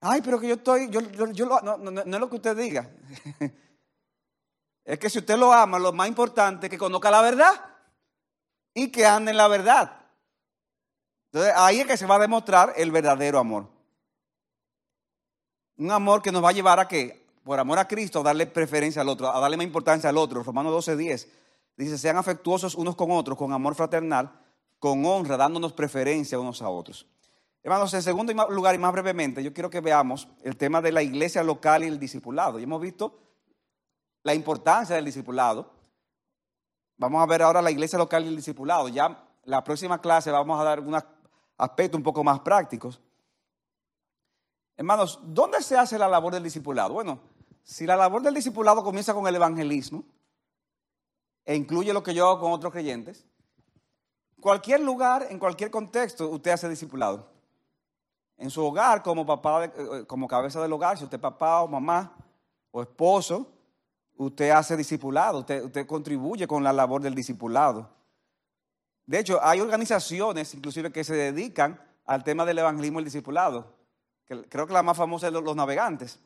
Ay, 0.00 0.20
pero 0.22 0.38
que 0.38 0.48
yo 0.48 0.54
estoy, 0.54 0.90
yo, 0.90 1.00
no, 1.00 1.76
no, 1.76 2.00
es 2.00 2.06
lo 2.06 2.28
que 2.28 2.36
usted 2.36 2.56
diga. 2.56 2.90
es 4.84 4.98
que 4.98 5.10
si 5.10 5.18
usted 5.18 5.36
lo 5.36 5.52
ama, 5.52 5.78
lo 5.78 5.92
más 5.92 6.08
importante 6.08 6.66
es 6.66 6.70
que 6.70 6.78
conozca 6.78 7.10
la 7.10 7.22
verdad 7.22 7.52
y 8.74 8.90
que 8.90 9.06
ande 9.06 9.30
en 9.30 9.36
la 9.36 9.48
verdad. 9.48 10.06
Entonces 11.32 11.54
ahí 11.56 11.80
es 11.80 11.86
que 11.86 11.96
se 11.96 12.06
va 12.06 12.16
a 12.16 12.20
demostrar 12.20 12.74
el 12.76 12.90
verdadero 12.90 13.38
amor. 13.38 13.68
Un 15.78 15.90
amor 15.90 16.22
que 16.22 16.32
nos 16.32 16.42
va 16.42 16.50
a 16.50 16.52
llevar 16.52 16.80
a 16.80 16.88
que, 16.88 17.26
por 17.42 17.58
amor 17.58 17.78
a 17.78 17.88
Cristo, 17.88 18.20
a 18.20 18.22
darle 18.22 18.46
preferencia 18.46 19.02
al 19.02 19.08
otro, 19.08 19.28
a 19.28 19.40
darle 19.40 19.56
más 19.56 19.66
importancia 19.66 20.08
al 20.08 20.16
otro. 20.16 20.42
Romanos 20.42 20.72
12, 20.72 20.96
10 20.96 21.28
dice, 21.76 21.98
sean 21.98 22.16
afectuosos 22.16 22.74
unos 22.74 22.96
con 22.96 23.10
otros, 23.10 23.36
con 23.36 23.52
amor 23.52 23.74
fraternal, 23.74 24.32
con 24.78 25.04
honra, 25.04 25.36
dándonos 25.36 25.72
preferencia 25.72 26.38
unos 26.38 26.62
a 26.62 26.68
otros. 26.68 27.06
Hermanos, 27.66 27.92
en 27.94 28.02
segundo 28.02 28.32
lugar 28.50 28.76
y 28.76 28.78
más 28.78 28.92
brevemente, 28.92 29.42
yo 29.42 29.52
quiero 29.52 29.68
que 29.68 29.80
veamos 29.80 30.28
el 30.44 30.56
tema 30.56 30.80
de 30.80 30.92
la 30.92 31.02
iglesia 31.02 31.42
local 31.42 31.82
y 31.82 31.88
el 31.88 31.98
discipulado. 31.98 32.60
Y 32.60 32.62
hemos 32.62 32.80
visto 32.80 33.18
la 34.22 34.34
importancia 34.34 34.94
del 34.94 35.04
discipulado. 35.04 35.72
Vamos 36.96 37.20
a 37.20 37.26
ver 37.26 37.42
ahora 37.42 37.60
la 37.60 37.72
iglesia 37.72 37.98
local 37.98 38.24
y 38.24 38.28
el 38.28 38.36
discipulado. 38.36 38.86
Ya 38.86 39.28
la 39.42 39.64
próxima 39.64 40.00
clase 40.00 40.30
vamos 40.30 40.60
a 40.60 40.62
dar 40.62 40.78
unos 40.78 41.02
aspectos 41.58 41.98
un 41.98 42.04
poco 42.04 42.22
más 42.22 42.38
prácticos. 42.38 43.00
Hermanos, 44.76 45.18
¿dónde 45.24 45.60
se 45.60 45.76
hace 45.76 45.98
la 45.98 46.06
labor 46.06 46.34
del 46.34 46.44
discipulado? 46.44 46.94
Bueno, 46.94 47.18
si 47.64 47.84
la 47.84 47.96
labor 47.96 48.22
del 48.22 48.34
discipulado 48.34 48.84
comienza 48.84 49.12
con 49.12 49.26
el 49.26 49.34
evangelismo 49.34 50.04
e 51.44 51.56
incluye 51.56 51.92
lo 51.92 52.04
que 52.04 52.14
yo 52.14 52.28
hago 52.28 52.38
con 52.42 52.52
otros 52.52 52.72
creyentes, 52.72 53.26
cualquier 54.40 54.82
lugar, 54.82 55.26
en 55.30 55.40
cualquier 55.40 55.72
contexto, 55.72 56.28
usted 56.28 56.52
hace 56.52 56.68
discipulado. 56.68 57.34
En 58.38 58.50
su 58.50 58.64
hogar, 58.64 59.02
como 59.02 59.24
papá, 59.24 59.64
eh, 59.64 60.04
como 60.06 60.28
cabeza 60.28 60.60
del 60.60 60.72
hogar, 60.72 60.98
si 60.98 61.04
usted 61.04 61.16
es 61.16 61.22
papá 61.22 61.62
o 61.62 61.68
mamá 61.68 62.16
o 62.70 62.82
esposo, 62.82 63.50
usted 64.16 64.50
hace 64.50 64.76
discipulado, 64.76 65.40
usted, 65.40 65.64
usted 65.64 65.86
contribuye 65.86 66.46
con 66.46 66.62
la 66.62 66.72
labor 66.72 67.00
del 67.00 67.14
discipulado. 67.14 67.88
De 69.06 69.18
hecho, 69.18 69.38
hay 69.42 69.60
organizaciones 69.60 70.52
inclusive 70.54 70.92
que 70.92 71.04
se 71.04 71.14
dedican 71.14 71.80
al 72.04 72.24
tema 72.24 72.44
del 72.44 72.58
evangelismo 72.58 72.98
y 72.98 73.02
el 73.02 73.04
discipulado 73.04 73.76
creo 74.26 74.66
que 74.66 74.72
la 74.72 74.82
más 74.82 74.96
famosa 74.96 75.28
es 75.28 75.32
los 75.32 75.56
navegantes, 75.56 76.18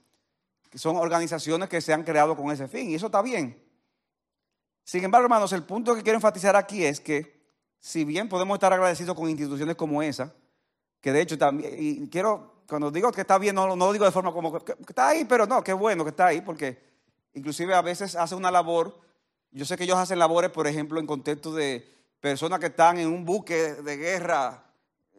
que 0.70 0.78
son 0.78 0.96
organizaciones 0.96 1.68
que 1.68 1.80
se 1.80 1.92
han 1.92 2.02
creado 2.02 2.36
con 2.36 2.50
ese 2.50 2.68
fin, 2.68 2.90
y 2.90 2.94
eso 2.94 3.06
está 3.06 3.22
bien. 3.22 3.62
Sin 4.84 5.04
embargo, 5.04 5.26
hermanos, 5.26 5.52
el 5.52 5.62
punto 5.62 5.94
que 5.94 6.02
quiero 6.02 6.16
enfatizar 6.16 6.56
aquí 6.56 6.84
es 6.84 7.00
que, 7.00 7.40
si 7.78 8.04
bien 8.04 8.28
podemos 8.28 8.56
estar 8.56 8.72
agradecidos 8.72 9.14
con 9.14 9.28
instituciones 9.28 9.76
como 9.76 10.02
esa, 10.02 10.34
que 11.00 11.12
de 11.12 11.22
hecho 11.22 11.38
también, 11.38 11.74
y 11.78 12.08
quiero, 12.08 12.62
cuando 12.68 12.90
digo 12.90 13.10
que 13.12 13.22
está 13.22 13.38
bien, 13.38 13.54
no, 13.54 13.74
lo 13.74 13.92
digo 13.92 14.04
de 14.04 14.10
forma 14.10 14.32
como 14.32 14.56
está 14.56 15.08
ahí, 15.08 15.24
pero 15.24 15.46
no, 15.46 15.62
qué 15.62 15.72
bueno 15.72 16.04
que 16.04 16.10
está 16.10 16.26
ahí, 16.26 16.40
porque 16.40 16.78
inclusive 17.34 17.74
a 17.74 17.82
veces 17.82 18.16
hace 18.16 18.34
una 18.34 18.50
labor, 18.50 18.98
yo 19.50 19.64
sé 19.64 19.76
que 19.76 19.84
ellos 19.84 19.98
hacen 19.98 20.18
labores, 20.18 20.50
por 20.50 20.66
ejemplo, 20.66 21.00
en 21.00 21.06
contexto 21.06 21.52
de 21.54 21.86
personas 22.20 22.60
que 22.60 22.66
están 22.66 22.98
en 22.98 23.08
un 23.08 23.24
buque 23.24 23.74
de 23.74 23.96
guerra 23.96 24.64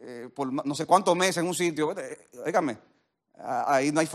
eh, 0.03 0.29
por 0.33 0.51
no 0.51 0.73
sé 0.73 0.87
cuántos 0.87 1.15
meses 1.15 1.37
en 1.37 1.47
un 1.47 1.53
sitio, 1.53 1.93
dígame, 2.43 2.77
ahí 3.43 3.91
no 3.91 3.99
hay, 3.99 4.09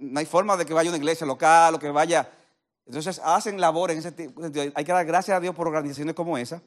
no 0.00 0.20
hay 0.20 0.26
forma 0.26 0.56
de 0.56 0.64
que 0.64 0.72
vaya 0.72 0.88
una 0.88 0.96
iglesia 0.96 1.26
local 1.26 1.74
o 1.74 1.78
que 1.78 1.90
vaya. 1.90 2.30
Entonces 2.86 3.20
hacen 3.22 3.60
labores 3.60 3.94
en 3.94 4.00
ese 4.00 4.12
tipo. 4.12 4.42
Hay 4.74 4.84
que 4.84 4.92
dar 4.92 5.04
gracias 5.04 5.36
a 5.36 5.40
Dios 5.40 5.54
por 5.54 5.66
organizaciones 5.66 6.14
como 6.14 6.38
esa. 6.38 6.62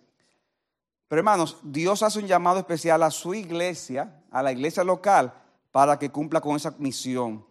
Pero 1.12 1.20
hermanos, 1.20 1.58
Dios 1.62 2.04
hace 2.04 2.20
un 2.20 2.26
llamado 2.26 2.58
especial 2.60 3.04
a 3.04 3.12
su 3.12 3.34
iglesia, 3.34 4.24
a 4.32 4.42
la 4.42 4.54
iglesia 4.54 4.82
local, 4.82 5.34
para 5.70 6.00
que 6.00 6.10
cumpla 6.10 6.40
con 6.40 6.56
esa 6.56 6.74
misión. 6.78 7.46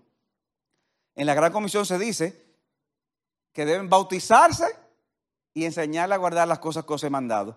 En 1.14 1.27
la 1.27 1.35
gran 1.35 1.53
comisión 1.53 1.85
se 1.85 1.99
dice 1.99 2.42
que 3.53 3.66
deben 3.66 3.90
bautizarse 3.90 4.64
y 5.53 5.66
enseñarle 5.66 6.14
a 6.14 6.16
guardar 6.16 6.49
las 6.49 6.59
cosas 6.59 6.87
que 6.87 6.94
os 6.94 7.05
he 7.05 7.11
mandado. 7.11 7.55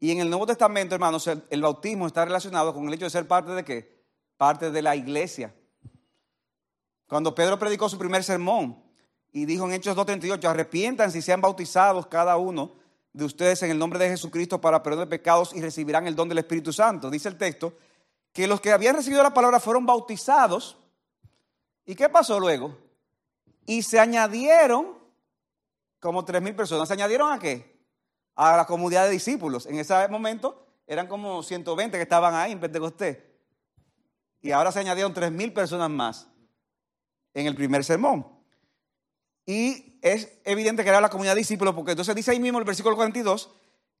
Y 0.00 0.10
en 0.10 0.18
el 0.18 0.30
Nuevo 0.30 0.46
Testamento, 0.46 0.96
hermanos, 0.96 1.28
el, 1.28 1.62
bautismo 1.62 2.08
está 2.08 2.24
relacionado 2.24 2.74
con 2.74 2.88
el 2.88 2.94
hecho 2.94 3.04
de 3.04 3.10
ser 3.10 3.28
parte 3.28 3.52
de 3.52 3.64
qué? 3.64 4.04
Parte 4.36 4.72
de 4.72 4.82
la 4.82 4.96
iglesia. 4.96 5.54
Cuando 7.06 7.36
Pedro 7.36 7.56
predicó 7.56 7.88
su 7.88 7.98
primer 7.98 8.24
sermón 8.24 8.82
y 9.30 9.44
dijo 9.44 9.64
en 9.66 9.74
Hechos 9.74 9.96
2.38, 9.96 10.44
arrepientan 10.44 11.16
y 11.16 11.22
sean 11.22 11.40
bautizados 11.40 12.08
cada 12.08 12.36
uno 12.36 12.84
de 13.16 13.24
ustedes 13.24 13.62
en 13.62 13.70
el 13.70 13.78
nombre 13.78 13.98
de 13.98 14.08
Jesucristo 14.08 14.60
para 14.60 14.82
perdón 14.82 15.00
de 15.00 15.06
pecados 15.06 15.54
y 15.54 15.60
recibirán 15.60 16.06
el 16.06 16.14
don 16.14 16.28
del 16.28 16.38
Espíritu 16.38 16.72
Santo. 16.72 17.10
Dice 17.10 17.28
el 17.28 17.38
texto 17.38 17.74
que 18.32 18.46
los 18.46 18.60
que 18.60 18.72
habían 18.72 18.94
recibido 18.94 19.22
la 19.22 19.34
palabra 19.34 19.58
fueron 19.58 19.86
bautizados. 19.86 20.76
¿Y 21.84 21.94
qué 21.94 22.08
pasó 22.08 22.38
luego? 22.38 22.76
Y 23.64 23.82
se 23.82 23.98
añadieron 23.98 24.98
como 25.98 26.24
tres 26.24 26.42
mil 26.42 26.54
personas. 26.54 26.88
¿Se 26.88 26.94
añadieron 26.94 27.32
a 27.32 27.38
qué? 27.38 27.76
a 28.36 28.56
la 28.56 28.66
comunidad 28.66 29.06
de 29.06 29.10
discípulos. 29.10 29.66
En 29.66 29.78
ese 29.78 30.06
momento 30.08 30.66
eran 30.86 31.08
como 31.08 31.42
120 31.42 31.96
que 31.96 32.02
estaban 32.02 32.34
ahí 32.34 32.52
en 32.52 32.60
Pentecostés. 32.60 33.18
Y 34.42 34.52
ahora 34.52 34.70
se 34.70 34.78
añadieron 34.78 35.12
3.000 35.12 35.52
personas 35.52 35.90
más 35.90 36.28
en 37.34 37.46
el 37.46 37.56
primer 37.56 37.82
sermón. 37.82 38.35
Y 39.46 39.98
es 40.02 40.38
evidente 40.44 40.82
que 40.82 40.90
era 40.90 41.00
la 41.00 41.08
comunidad 41.08 41.34
de 41.34 41.40
discípulos, 41.40 41.74
porque 41.74 41.92
entonces 41.92 42.14
dice 42.14 42.32
ahí 42.32 42.40
mismo 42.40 42.58
el 42.58 42.64
versículo 42.64 42.96
42 42.96 43.50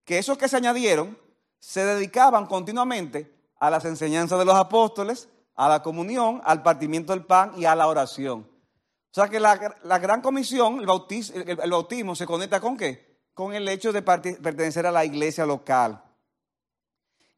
que 0.04 0.18
esos 0.18 0.36
que 0.36 0.48
se 0.48 0.56
añadieron 0.56 1.16
se 1.58 1.84
dedicaban 1.84 2.46
continuamente 2.46 3.32
a 3.58 3.70
las 3.70 3.84
enseñanzas 3.84 4.38
de 4.38 4.44
los 4.44 4.56
apóstoles, 4.56 5.28
a 5.54 5.68
la 5.68 5.82
comunión, 5.82 6.42
al 6.44 6.62
partimiento 6.62 7.12
del 7.12 7.24
pan 7.24 7.52
y 7.56 7.64
a 7.64 7.74
la 7.74 7.86
oración. 7.86 8.40
O 8.40 9.14
sea 9.14 9.28
que 9.28 9.40
la, 9.40 9.56
gran 9.56 10.20
comisión, 10.20 10.80
el 10.80 10.86
bautismo, 10.86 11.36
el 11.36 11.70
bautismo 11.70 12.14
se 12.14 12.26
conecta 12.26 12.60
con 12.60 12.76
qué? 12.76 13.06
con 13.36 13.52
el 13.52 13.68
hecho 13.68 13.92
de 13.92 14.00
pertenecer 14.00 14.86
a 14.86 14.90
la 14.90 15.04
iglesia 15.04 15.44
local. 15.44 16.02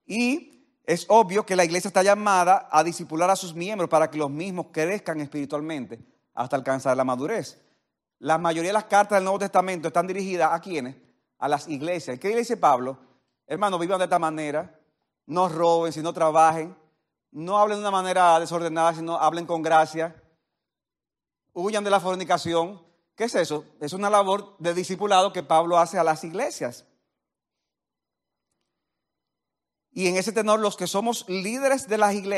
Y 0.07 0.79
es 0.85 1.07
obvio 1.09 1.44
que 1.44 1.57
la 1.57 1.64
iglesia 1.64 1.88
está 1.88 2.05
llamada 2.05 2.68
a 2.71 2.85
disipular 2.85 3.29
a 3.31 3.35
sus 3.35 3.53
miembros 3.53 3.90
para 3.90 4.09
que 4.09 4.16
los 4.16 4.31
mismos 4.31 4.66
crezcan 4.71 5.21
espiritualmente 5.21 5.99
hasta 6.35 6.55
alcanzar 6.55 6.97
la 6.97 7.03
madurez. 7.03 7.61
La 8.21 8.39
mayoría 8.39 8.71
de 8.71 8.75
las 8.75 8.85
cartas 8.85 9.17
del 9.17 9.25
Nuevo 9.25 9.39
Testamento 9.39 9.89
están 9.89 10.07
dirigidas 10.07 10.53
a 10.53 10.61
quienes? 10.61 10.97
A 11.39 11.49
las 11.49 11.69
iglesias. 11.69 12.19
¿Qué 12.19 12.35
dice 12.37 12.57
Pablo? 12.57 12.99
Hermanos, 13.47 13.81
vivan 13.81 13.99
de 13.99 14.05
esta 14.05 14.19
manera, 14.19 14.79
no 15.27 15.49
roben, 15.49 15.93
sino 15.93 16.13
trabajen, 16.13 16.77
no 17.31 17.59
hablen 17.59 17.79
de 17.79 17.83
una 17.83 17.91
manera 17.91 18.39
desordenada, 18.41 18.95
sino 18.95 19.17
hablen 19.17 19.47
con 19.47 19.63
gracia, 19.63 20.23
huyan 21.53 21.85
de 21.85 21.91
la 21.91 22.01
fornicación, 22.01 22.81
¿Qué 23.19 23.25
es 23.25 23.35
eso? 23.35 23.65
Es 23.81 23.93
una 23.95 24.09
labor 24.09 24.55
de 24.61 24.73
discipulado 24.73 25.33
que 25.33 25.43
Pablo 25.43 25.77
hace 25.77 25.99
a 25.99 26.05
las 26.05 26.23
iglesias. 26.23 26.87
Y 29.91 30.07
en 30.07 30.17
ese 30.17 30.31
tenor, 30.31 30.61
los 30.61 30.77
que 30.77 30.87
somos 30.87 31.29
líderes 31.29 31.89
de 31.89 31.97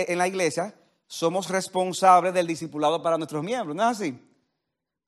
en 0.08 0.16
la 0.16 0.26
iglesia, 0.26 0.74
somos 1.06 1.50
responsables 1.50 2.32
del 2.32 2.46
discipulado 2.46 3.02
para 3.02 3.18
nuestros 3.18 3.44
miembros. 3.44 3.76
¿No 3.76 3.82
es 3.82 3.98
así? 3.98 4.29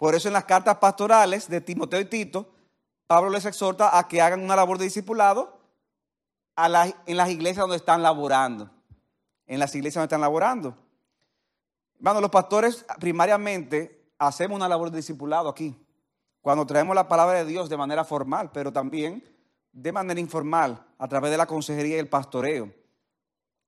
Por 0.02 0.16
eso 0.16 0.26
en 0.26 0.34
las 0.34 0.46
cartas 0.46 0.78
pastorales 0.78 1.48
de 1.48 1.60
Timoteo 1.60 2.00
y 2.00 2.04
Tito, 2.06 2.50
Pablo 3.06 3.30
les 3.30 3.46
exhorta 3.46 3.96
a 3.96 4.08
que 4.08 4.20
hagan 4.20 4.42
una 4.42 4.56
labor 4.56 4.76
de 4.76 4.82
discipulado 4.86 5.60
en 6.56 7.16
las 7.16 7.30
iglesias 7.30 7.58
donde 7.58 7.76
están 7.76 8.02
laborando. 8.02 8.68
En 9.46 9.60
las 9.60 9.72
iglesias 9.76 10.00
donde 10.00 10.06
están 10.06 10.20
laborando. 10.20 10.76
Bueno, 12.00 12.20
los 12.20 12.30
pastores 12.30 12.84
primariamente 12.98 14.04
hacemos 14.18 14.56
una 14.56 14.68
labor 14.68 14.90
de 14.90 14.96
discipulado 14.96 15.48
aquí, 15.48 15.80
cuando 16.40 16.66
traemos 16.66 16.96
la 16.96 17.06
palabra 17.06 17.38
de 17.38 17.44
Dios 17.44 17.68
de 17.68 17.76
manera 17.76 18.02
formal, 18.02 18.50
pero 18.50 18.72
también 18.72 19.22
de 19.70 19.92
manera 19.92 20.18
informal, 20.18 20.84
a 20.98 21.06
través 21.06 21.30
de 21.30 21.36
la 21.36 21.46
consejería 21.46 21.94
y 21.94 22.00
el 22.00 22.08
pastoreo. 22.08 22.74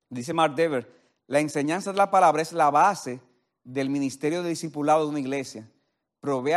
Dice 0.09 0.33
Mark 0.33 0.53
Dever, 0.53 0.93
la 1.27 1.39
enseñanza 1.39 1.93
de 1.93 1.97
la 1.97 2.11
palabra 2.11 2.41
es 2.41 2.51
la 2.51 2.71
base 2.71 3.21
del 3.63 3.89
ministerio 3.89 4.43
de 4.43 4.49
discipulado 4.49 5.05
de 5.05 5.11
una 5.11 5.21
iglesia. 5.21 5.71
Provee 6.25 6.53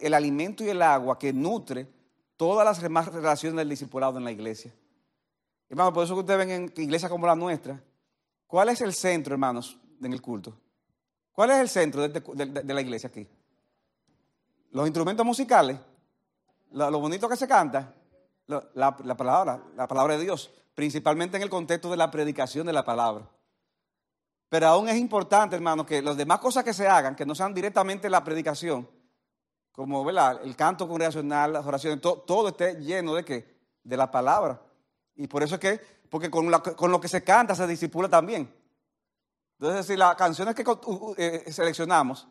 el 0.00 0.14
alimento 0.14 0.64
y 0.64 0.68
el 0.68 0.80
agua 0.80 1.18
que 1.18 1.32
nutre 1.32 1.88
todas 2.36 2.64
las 2.64 2.80
demás 2.80 3.12
relaciones 3.12 3.56
del 3.56 3.68
discipulado 3.68 4.18
en 4.18 4.24
la 4.24 4.30
iglesia. 4.30 4.72
Hermanos, 5.68 5.92
por 5.92 6.04
eso 6.04 6.14
que 6.14 6.20
ustedes 6.20 6.38
ven 6.38 6.50
en 6.50 6.72
iglesias 6.76 7.10
como 7.10 7.26
la 7.26 7.34
nuestra, 7.34 7.82
¿cuál 8.46 8.68
es 8.68 8.80
el 8.80 8.94
centro, 8.94 9.34
hermanos, 9.34 9.76
en 10.00 10.12
el 10.12 10.22
culto? 10.22 10.56
¿Cuál 11.32 11.50
es 11.50 11.56
el 11.58 11.68
centro 11.68 12.08
de 12.08 12.74
la 12.74 12.80
iglesia 12.80 13.08
aquí? 13.08 13.26
los 14.70 14.86
instrumentos 14.86 15.24
musicales, 15.24 15.78
lo, 16.72 17.00
bonito 17.00 17.28
que 17.28 17.36
se 17.36 17.48
canta, 17.48 17.94
la, 18.46 18.96
palabra, 18.96 19.62
la 19.76 19.88
palabra 19.88 20.16
de 20.16 20.24
Dios, 20.24 20.50
principalmente 20.74 21.36
en 21.36 21.42
el 21.42 21.50
contexto 21.50 21.90
de 21.90 21.96
la 21.96 22.10
predicación 22.10 22.66
de 22.66 22.72
la 22.72 22.84
palabra. 22.84 23.28
Pero 24.48 24.66
aún 24.66 24.88
es 24.88 24.96
importante, 24.96 25.56
hermano, 25.56 25.84
que 25.84 26.00
las 26.00 26.16
demás 26.16 26.38
cosas 26.38 26.64
que 26.64 26.72
se 26.72 26.86
hagan, 26.86 27.14
que 27.14 27.26
no 27.26 27.34
sean 27.34 27.52
directamente 27.52 28.08
la 28.08 28.24
predicación, 28.24 28.88
como 29.78 30.10
el 30.10 30.56
canto 30.56 30.88
congregacional, 30.88 31.52
las 31.52 31.64
oraciones, 31.64 32.00
todo, 32.00 32.48
esté 32.48 32.74
lleno 32.82 33.14
de 33.14 33.24
qué? 33.24 33.60
De 33.84 33.96
la 33.96 34.10
palabra. 34.10 34.60
Y 35.14 35.28
por 35.28 35.44
eso 35.44 35.54
es 35.54 35.60
que, 35.60 35.80
porque 36.10 36.28
con, 36.28 36.50
lo 36.50 37.00
que 37.00 37.06
se 37.06 37.22
canta 37.22 37.54
se 37.54 37.64
disipula 37.64 38.08
también. 38.08 38.52
Entonces, 39.56 39.86
si 39.86 39.96
las 39.96 40.16
canciones 40.16 40.56
que 40.56 40.64
eh, 41.16 41.52
seleccionamos 41.52 42.26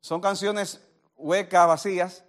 son 0.00 0.20
canciones 0.20 0.80
huecas, 1.16 1.66
vacías, 1.66 2.24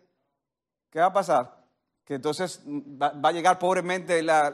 ¿qué 0.89 0.97
va 0.99 1.05
a 1.05 1.13
pasar? 1.13 1.63
Que 2.03 2.15
entonces 2.15 2.63
va, 2.65 3.11
a 3.21 3.31
llegar 3.31 3.59
pobremente 3.59 4.23
la, 4.23 4.49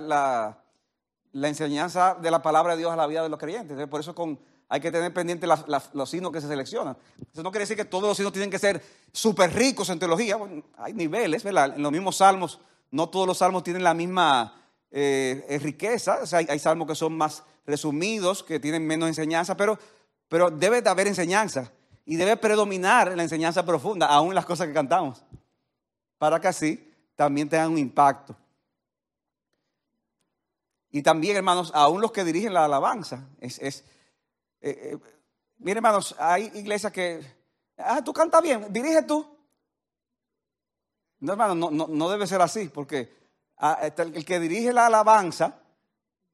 la, 1.32 1.48
enseñanza 1.48 2.16
de 2.16 2.32
la 2.32 2.42
palabra 2.42 2.74
de 2.74 2.80
Dios 2.80 2.92
a 2.92 2.98
la 2.98 3.08
vida 3.08 3.24
de 3.24 3.30
los 3.30 3.40
creyentes. 3.40 3.88
por 3.88 4.02
eso 4.02 4.14
con, 4.14 4.38
hay 4.74 4.82
que 4.82 4.92
tener 4.92 5.14
pendiente 5.14 5.46
los 5.46 6.10
signos 6.10 6.32
que 6.32 6.42
se 6.42 6.48
seleccionan. 6.48 6.98
Eso 7.32 7.44
no 7.44 7.52
quiere 7.52 7.62
decir 7.62 7.78
que 7.78 7.86
todos 7.86 8.06
los 8.06 8.18
signos 8.18 8.34
tienen 8.34 8.50
que 8.50 8.58
ser 8.58 8.82
súper 9.12 9.54
ricos 9.54 9.88
en 9.90 10.00
teología. 10.00 10.36
hay 10.78 10.94
niveles, 10.94 11.44
¿verdad? 11.44 11.76
En 11.76 11.84
los 11.84 11.92
mismos 11.92 12.16
salmos, 12.18 12.60
no 12.90 13.08
todos 13.08 13.28
los 13.28 13.38
salmos 13.38 13.64
tienen 13.64 13.84
la 13.84 13.94
misma 13.94 14.60
eh, 14.90 15.60
riqueza. 15.62 16.22
O 16.24 16.26
sea, 16.26 16.40
hay, 16.40 16.58
salmos 16.58 16.88
que 16.88 16.96
son 16.96 17.16
más 17.16 17.44
resumidos, 17.68 18.42
que 18.42 18.60
tienen 18.60 18.88
menos 18.88 19.08
enseñanza, 19.10 19.56
pero, 19.56 19.78
debe 20.50 20.82
de 20.82 20.90
haber 20.90 21.06
enseñanza 21.06 21.72
y 22.04 22.16
debe 22.16 22.36
predominar 22.36 23.16
la 23.16 23.22
enseñanza 23.22 23.64
profunda, 23.64 24.08
aún 24.08 24.34
las 24.34 24.48
cosas 24.48 24.66
que 24.66 24.74
cantamos, 24.74 25.24
para 26.18 26.42
que 26.42 26.48
así 26.48 26.92
también 27.16 27.48
tengan 27.48 27.74
un 27.74 27.78
impacto. 27.78 28.36
Y 30.90 31.04
también, 31.04 31.38
hermanos, 31.38 31.72
aún 31.76 32.02
los 32.02 32.12
que 32.12 32.24
dirigen 32.24 32.56
la 32.56 32.66
alabanza. 32.66 33.28
Es 33.40 33.84
eh, 34.64 34.94
eh, 34.94 34.98
miren, 35.58 35.78
hermanos, 35.78 36.16
hay 36.18 36.50
iglesias 36.56 36.92
que, 36.94 37.22
ah, 37.78 38.02
tú 38.02 38.14
cantas 38.14 38.42
bien, 38.42 38.72
dirige 38.72 39.04
tú. 39.04 39.28
No, 41.20 41.34
hermano, 41.34 41.54
no, 41.54 41.70
no, 41.70 41.88
no 41.88 42.10
debe 42.10 42.26
ser 42.26 42.42
así, 42.42 42.70
porque 42.70 43.14
ah, 43.58 43.78
este, 43.82 44.04
el 44.04 44.24
que 44.24 44.40
dirige 44.40 44.72
la 44.72 44.86
alabanza, 44.86 45.60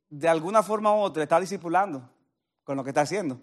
de 0.09 0.29
alguna 0.29 0.61
forma 0.61 0.93
u 0.93 0.99
otra, 0.99 1.23
está 1.23 1.39
discipulando 1.39 2.07
con 2.63 2.77
lo 2.77 2.83
que 2.83 2.91
está 2.91 3.01
haciendo. 3.01 3.41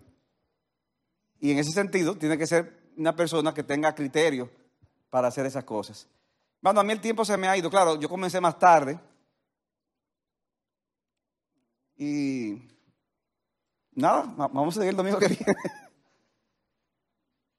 Y 1.40 1.50
en 1.50 1.58
ese 1.58 1.72
sentido, 1.72 2.16
tiene 2.16 2.38
que 2.38 2.46
ser 2.46 2.92
una 2.96 3.14
persona 3.14 3.52
que 3.52 3.64
tenga 3.64 3.92
criterio 3.92 4.48
para 5.10 5.28
hacer 5.28 5.46
esas 5.46 5.64
cosas. 5.64 6.08
Bueno, 6.60 6.78
a 6.78 6.84
mí 6.84 6.92
el 6.92 7.00
tiempo 7.00 7.24
se 7.24 7.36
me 7.36 7.48
ha 7.48 7.56
ido. 7.56 7.70
Claro, 7.70 7.96
yo 7.96 8.08
comencé 8.08 8.40
más 8.40 8.56
tarde. 8.56 8.98
Y 11.96 12.75
nada, 13.96 14.32
vamos 14.36 14.76
a 14.76 14.80
seguir 14.80 14.90
el 14.90 14.96
domingo 14.96 15.18
que 15.18 15.28
viene. 15.28 15.56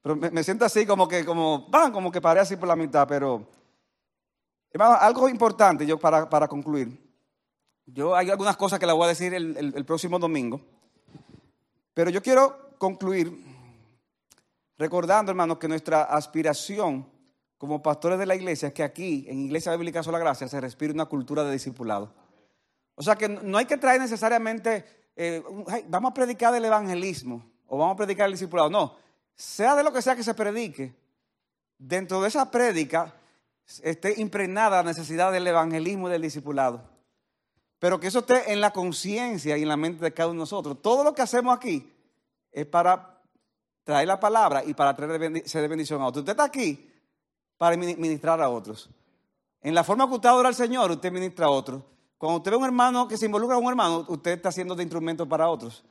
Pero 0.00 0.16
me, 0.16 0.42
siento 0.42 0.64
así 0.64 0.86
como 0.86 1.06
que, 1.06 1.24
como, 1.24 1.68
van, 1.68 1.92
como 1.92 2.10
que 2.10 2.20
paré 2.20 2.40
así 2.40 2.56
por 2.56 2.68
la 2.68 2.76
mitad, 2.76 3.06
pero, 3.06 3.46
hermano, 4.70 4.94
algo 4.94 5.28
importante 5.28 5.84
yo 5.84 5.98
para, 5.98 6.30
para 6.30 6.48
concluir. 6.48 7.06
Yo 7.84 8.14
hay 8.14 8.30
algunas 8.30 8.56
cosas 8.56 8.78
que 8.78 8.86
le 8.86 8.92
voy 8.92 9.04
a 9.04 9.08
decir 9.08 9.34
el, 9.34 9.56
el, 9.74 9.84
próximo 9.84 10.18
domingo, 10.18 10.60
pero 11.92 12.10
yo 12.10 12.22
quiero 12.22 12.76
concluir 12.78 13.44
recordando, 14.76 15.32
hermanos, 15.32 15.58
que 15.58 15.68
nuestra 15.68 16.04
aspiración 16.04 17.06
como 17.58 17.82
pastores 17.82 18.18
de 18.18 18.26
la 18.26 18.36
iglesia 18.36 18.68
es 18.68 18.74
que 18.74 18.84
aquí, 18.84 19.26
en 19.28 19.40
Iglesia 19.40 19.74
Bíblica 19.74 20.02
Sola 20.02 20.18
Gracia, 20.18 20.46
se 20.46 20.60
respire 20.60 20.92
una 20.92 21.06
cultura 21.06 21.42
de 21.42 21.52
discipulado. 21.52 22.14
O 22.94 23.02
sea 23.02 23.16
que 23.16 23.28
no 23.28 23.58
hay 23.58 23.66
que 23.66 23.76
traer 23.76 24.00
necesariamente, 24.00 24.84
eh, 25.20 25.42
vamos 25.88 26.12
a 26.12 26.14
predicar 26.14 26.52
del 26.52 26.64
evangelismo 26.64 27.44
o 27.66 27.76
vamos 27.76 27.94
a 27.94 27.96
predicar 27.96 28.26
el 28.26 28.32
discipulado. 28.32 28.70
No, 28.70 28.94
sea 29.34 29.74
de 29.74 29.82
lo 29.82 29.92
que 29.92 30.00
sea 30.00 30.14
que 30.14 30.22
se 30.22 30.32
predique, 30.32 30.94
dentro 31.76 32.22
de 32.22 32.28
esa 32.28 32.48
prédica 32.52 33.12
esté 33.82 34.20
impregnada 34.20 34.76
la 34.76 34.84
necesidad 34.84 35.32
del 35.32 35.44
evangelismo 35.48 36.08
y 36.08 36.12
del 36.12 36.22
discipulado. 36.22 36.82
Pero 37.80 37.98
que 37.98 38.06
eso 38.06 38.20
esté 38.20 38.52
en 38.52 38.60
la 38.60 38.72
conciencia 38.72 39.58
y 39.58 39.62
en 39.62 39.68
la 39.68 39.76
mente 39.76 40.04
de 40.04 40.14
cada 40.14 40.28
uno 40.28 40.38
de 40.38 40.42
nosotros. 40.42 40.80
Todo 40.80 41.02
lo 41.02 41.12
que 41.12 41.22
hacemos 41.22 41.56
aquí 41.56 41.92
es 42.52 42.66
para 42.66 43.20
traer 43.82 44.06
la 44.06 44.20
palabra 44.20 44.62
y 44.64 44.72
para 44.72 44.94
traer 44.94 45.48
ser 45.48 45.62
de 45.62 45.68
bendición 45.68 46.00
a 46.00 46.06
otros. 46.06 46.22
Usted 46.22 46.32
está 46.32 46.44
aquí 46.44 46.88
para 47.56 47.76
ministrar 47.76 48.40
a 48.40 48.48
otros. 48.48 48.88
En 49.62 49.74
la 49.74 49.82
forma 49.82 50.06
que 50.06 50.14
usted 50.14 50.28
adora 50.28 50.48
al 50.48 50.54
Señor, 50.54 50.92
usted 50.92 51.10
ministra 51.10 51.46
a 51.46 51.50
otros. 51.50 51.82
Cuando 52.18 52.38
usted 52.38 52.50
ve 52.50 52.56
a 52.56 52.58
un 52.58 52.64
hermano 52.64 53.06
que 53.06 53.16
se 53.16 53.26
involucra 53.26 53.56
a 53.56 53.60
un 53.60 53.68
hermano, 53.68 54.04
usted 54.08 54.32
está 54.32 54.48
haciendo 54.48 54.74
de 54.74 54.82
instrumento 54.82 55.28
para 55.28 55.48
otros. 55.48 55.84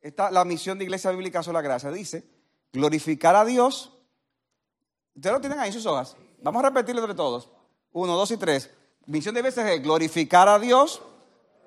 Esta, 0.00 0.30
la 0.30 0.44
misión 0.44 0.76
de 0.76 0.84
Iglesia 0.84 1.12
Bíblica 1.12 1.42
Sola 1.42 1.62
Gracia 1.62 1.90
dice, 1.92 2.28
glorificar 2.72 3.36
a 3.36 3.44
Dios. 3.44 3.92
Ustedes 5.14 5.34
lo 5.34 5.40
tienen 5.40 5.60
ahí 5.60 5.68
en 5.68 5.74
sus 5.74 5.86
hojas. 5.86 6.16
Vamos 6.42 6.64
a 6.64 6.68
repetirlo 6.68 7.00
entre 7.00 7.14
todos. 7.14 7.48
Uno, 7.92 8.16
dos 8.16 8.30
y 8.32 8.36
tres. 8.36 8.70
Misión 9.06 9.34
de 9.34 9.42
veces 9.42 9.66
es 9.66 9.82
glorificar 9.82 10.48
a 10.48 10.58
Dios, 10.58 11.00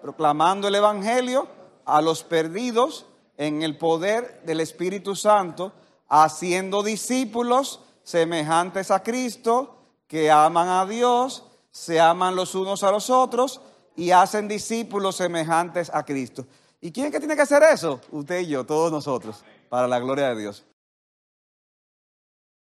proclamando 0.01 0.67
el 0.67 0.75
Evangelio 0.75 1.47
a 1.85 2.01
los 2.01 2.23
perdidos 2.23 3.05
en 3.37 3.61
el 3.61 3.77
poder 3.77 4.41
del 4.45 4.59
Espíritu 4.59 5.15
Santo, 5.15 5.71
haciendo 6.09 6.83
discípulos 6.83 7.79
semejantes 8.03 8.91
a 8.91 9.03
Cristo, 9.03 9.77
que 10.07 10.29
aman 10.29 10.67
a 10.67 10.85
Dios 10.85 11.45
se 11.73 11.99
aman 11.99 12.35
los 12.35 12.53
unos 12.53 12.83
a 12.83 12.91
los 12.91 13.09
otros 13.09 13.59
y 13.95 14.11
hacen 14.11 14.47
discípulos 14.47 15.15
semejantes 15.15 15.91
a 15.93 16.05
Cristo. 16.05 16.45
¿Y 16.79 16.91
quién 16.91 17.07
es 17.07 17.11
que 17.11 17.19
tiene 17.19 17.35
que 17.35 17.41
hacer 17.41 17.63
eso? 17.63 17.99
Usted 18.11 18.41
y 18.41 18.47
yo, 18.47 18.63
todos 18.63 18.91
nosotros, 18.91 19.43
para 19.69 19.87
la 19.87 19.99
gloria 19.99 20.29
de 20.29 20.39
Dios. 20.39 20.63